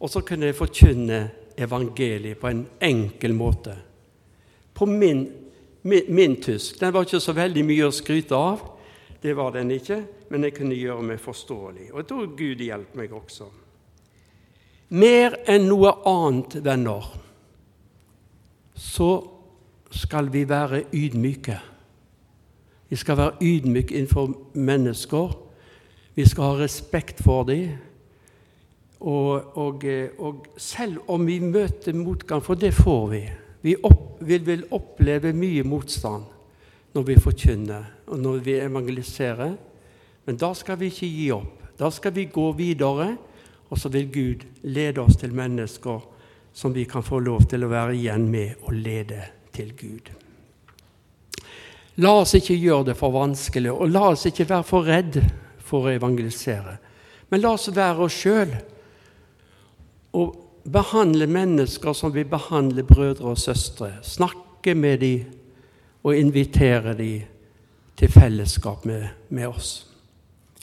og 0.00 0.10
så 0.10 0.22
kunne 0.26 0.50
jeg 0.50 0.58
forkynne 0.58 1.20
evangeliet 1.60 2.40
på 2.40 2.48
en 2.50 2.64
enkel 2.80 3.34
måte. 3.36 3.76
På 4.74 4.86
min, 4.86 5.26
min, 5.82 6.08
min, 6.08 6.36
tysk. 6.42 6.78
Den 6.80 6.94
var 6.94 7.06
ikke 7.06 7.22
så 7.22 7.34
veldig 7.36 7.64
mye 7.66 7.88
å 7.88 7.94
skryte 7.94 8.36
av, 8.36 8.62
det 9.20 9.34
var 9.36 9.52
den 9.52 9.70
ikke, 9.74 10.00
men 10.32 10.46
jeg 10.46 10.56
kunne 10.56 10.78
gjøre 10.78 11.04
meg 11.04 11.20
forståelig. 11.20 11.90
Og 11.92 11.98
jeg 12.00 12.08
tror 12.08 12.30
Gud 12.38 12.62
hjelper 12.64 13.02
meg 13.02 13.12
også. 13.14 13.50
Mer 14.96 15.36
enn 15.50 15.68
noe 15.68 15.92
annet, 16.08 16.56
venner, 16.64 17.10
så 18.80 19.10
skal 19.90 20.32
vi 20.32 20.46
være 20.48 20.84
ydmyke. 20.94 21.58
Vi 22.88 22.96
skal 22.96 23.18
være 23.18 23.44
ydmyke 23.44 23.94
innenfor 23.94 24.32
mennesker 24.54 25.36
vi 26.14 26.26
skal 26.28 26.44
ha 26.44 26.58
respekt 26.60 27.22
for 27.24 27.46
dem. 27.48 27.78
Og, 29.00 29.56
og, 29.56 29.84
og, 30.18 30.46
selv 30.60 30.98
om 31.08 31.24
vi 31.26 31.38
møter 31.40 31.96
motgang, 31.96 32.42
for 32.44 32.54
det 32.54 32.74
får 32.76 33.06
vi 33.08 33.22
Vi 33.62 33.74
opp, 33.84 34.22
vil, 34.24 34.46
vil 34.46 34.62
oppleve 34.72 35.34
mye 35.36 35.62
motstand 35.68 36.24
når 36.94 37.02
vi 37.02 37.16
forkynner 37.20 37.90
og 38.06 38.18
når 38.18 38.38
vi 38.44 38.54
evangeliserer. 38.56 39.52
Men 40.24 40.36
da 40.40 40.54
skal 40.56 40.78
vi 40.80 40.88
ikke 40.88 41.08
gi 41.08 41.26
opp. 41.36 41.66
Da 41.78 41.90
skal 41.90 42.14
vi 42.14 42.24
gå 42.32 42.46
videre, 42.56 43.16
og 43.68 43.78
så 43.78 43.88
vil 43.88 44.08
Gud 44.12 44.46
lede 44.62 45.00
oss 45.00 45.16
til 45.20 45.34
mennesker 45.36 46.00
som 46.52 46.72
vi 46.72 46.84
kan 46.84 47.02
få 47.02 47.20
lov 47.22 47.46
til 47.50 47.64
å 47.64 47.70
være 47.70 47.94
igjen 47.96 48.26
med 48.30 48.66
og 48.66 48.74
lede 48.74 49.22
til 49.54 49.72
Gud. 49.78 50.10
La 52.00 52.14
oss 52.22 52.34
ikke 52.38 52.56
gjøre 52.56 52.90
det 52.90 52.96
for 52.98 53.12
vanskelig, 53.12 53.72
og 53.72 53.90
la 53.92 54.06
oss 54.12 54.26
ikke 54.28 54.48
være 54.48 54.66
for 54.66 54.86
redd 54.88 55.18
for 55.64 55.86
å 55.86 55.94
evangelisere. 55.94 56.78
Men 57.30 57.42
la 57.42 57.52
oss 57.54 57.68
være 57.74 58.06
oss 58.06 58.16
sjøl 58.22 58.54
og 60.16 60.38
behandle 60.70 61.28
mennesker 61.30 61.94
som 61.96 62.14
vi 62.14 62.24
behandler 62.24 62.86
brødre 62.88 63.34
og 63.34 63.38
søstre. 63.38 63.92
Snakke 64.02 64.74
med 64.74 65.00
dem 65.04 65.28
og 66.02 66.16
invitere 66.16 66.96
dem 66.96 67.28
til 68.00 68.08
fellesskap 68.08 68.84
med, 68.88 69.06
med 69.28 69.48
oss 69.48 69.86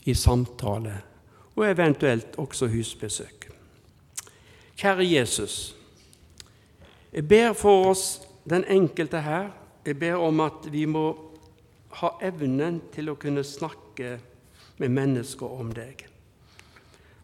i 0.08 0.14
samtale, 0.14 0.96
og 1.56 1.66
eventuelt 1.70 2.38
også 2.40 2.70
husbesøk. 2.72 3.50
Kjære 4.78 5.06
Jesus. 5.06 5.77
Jeg 7.12 7.28
ber 7.28 7.54
for 7.54 7.92
oss, 7.92 8.22
den 8.50 8.66
enkelte 8.68 9.22
her, 9.24 9.52
jeg 9.86 10.00
ber 10.00 10.20
om 10.20 10.40
at 10.44 10.68
vi 10.72 10.86
må 10.86 11.06
ha 12.02 12.12
evnen 12.22 12.82
til 12.94 13.10
å 13.10 13.18
kunne 13.20 13.44
snakke 13.48 14.18
med 14.78 14.94
mennesker 14.94 15.60
om 15.60 15.72
deg. 15.74 16.04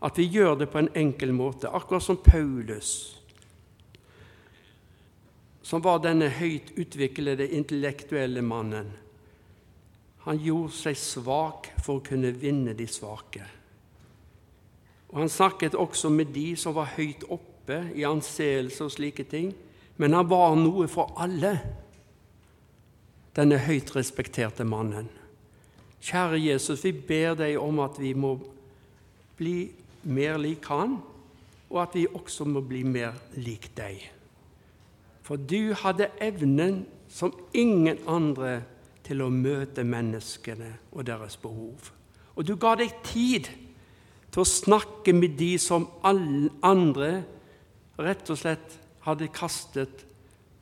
At 0.04 0.18
vi 0.20 0.28
gjør 0.28 0.56
det 0.60 0.70
på 0.72 0.82
en 0.82 0.92
enkel 0.96 1.34
måte, 1.36 1.72
akkurat 1.72 2.04
som 2.04 2.20
Paulus, 2.20 3.20
som 5.64 5.84
var 5.84 6.02
denne 6.04 6.28
høyt 6.28 6.74
utviklede 6.76 7.48
intellektuelle 7.56 8.42
mannen. 8.44 8.90
Han 10.24 10.40
gjorde 10.40 10.76
seg 10.76 11.00
svak 11.00 11.70
for 11.84 12.00
å 12.00 12.04
kunne 12.04 12.32
vinne 12.36 12.76
de 12.76 12.88
svake. 12.88 13.44
Og 15.12 15.20
Han 15.22 15.30
snakket 15.30 15.76
også 15.76 16.10
med 16.10 16.34
de 16.36 16.56
som 16.60 16.76
var 16.76 16.96
høyt 16.96 17.24
oppe 17.32 17.80
i 17.96 18.04
anseelse 18.08 18.84
og 18.84 18.92
slike 18.92 19.24
ting, 19.30 19.54
men 19.98 20.14
han 20.14 20.30
var 20.30 20.56
noe 20.58 20.88
for 20.92 21.14
alle, 21.22 21.58
denne 23.38 23.58
høyt 23.66 23.94
respekterte 23.96 24.66
mannen. 24.66 25.10
Kjære 26.04 26.42
Jesus, 26.42 26.84
vi 26.84 26.92
ber 26.92 27.38
deg 27.40 27.58
om 27.62 27.80
at 27.84 27.98
vi 28.02 28.12
må 28.18 28.36
bli 29.40 29.72
mer 30.04 30.38
lik 30.42 30.68
Han, 30.68 30.98
og 31.72 31.80
at 31.82 31.96
vi 31.98 32.06
også 32.06 32.46
må 32.46 32.62
bli 32.62 32.84
mer 32.86 33.16
lik 33.40 33.72
deg. 33.78 34.04
For 35.24 35.40
du 35.40 35.74
hadde 35.80 36.12
evnen 36.22 36.84
som 37.10 37.34
ingen 37.56 38.02
andre 38.10 38.60
til 39.06 39.24
å 39.24 39.32
møte 39.32 39.86
menneskene 39.88 40.74
og 40.92 41.08
deres 41.08 41.38
behov. 41.40 41.90
Og 42.36 42.46
du 42.46 42.56
ga 42.60 42.76
deg 42.80 42.94
tid 43.06 43.50
til 44.34 44.44
å 44.44 44.50
snakke 44.50 45.14
med 45.16 45.38
de 45.40 45.56
som 45.62 45.88
alle 46.06 46.52
andre 46.66 47.24
rett 48.02 48.30
og 48.34 48.40
slett 48.40 48.80
hadde 49.04 49.28
kastet 49.28 50.06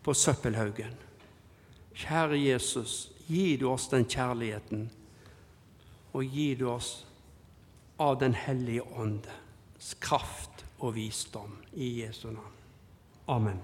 på 0.04 0.14
søppelhaugen. 0.18 0.96
Kjære 1.94 2.40
Jesus, 2.40 3.12
gi 3.28 3.56
du 3.58 3.68
oss 3.70 3.88
den 3.92 4.08
kjærligheten 4.10 4.88
og 6.12 6.26
gi 6.26 6.54
du 6.60 6.68
oss 6.72 7.06
av 8.02 8.18
Den 8.20 8.34
hellige 8.34 8.82
åndes 8.98 9.94
kraft 10.02 10.66
og 10.80 10.96
visdom 10.96 11.54
i 11.74 12.02
Jesu 12.02 12.32
navn. 12.32 12.56
Amen. 13.30 13.60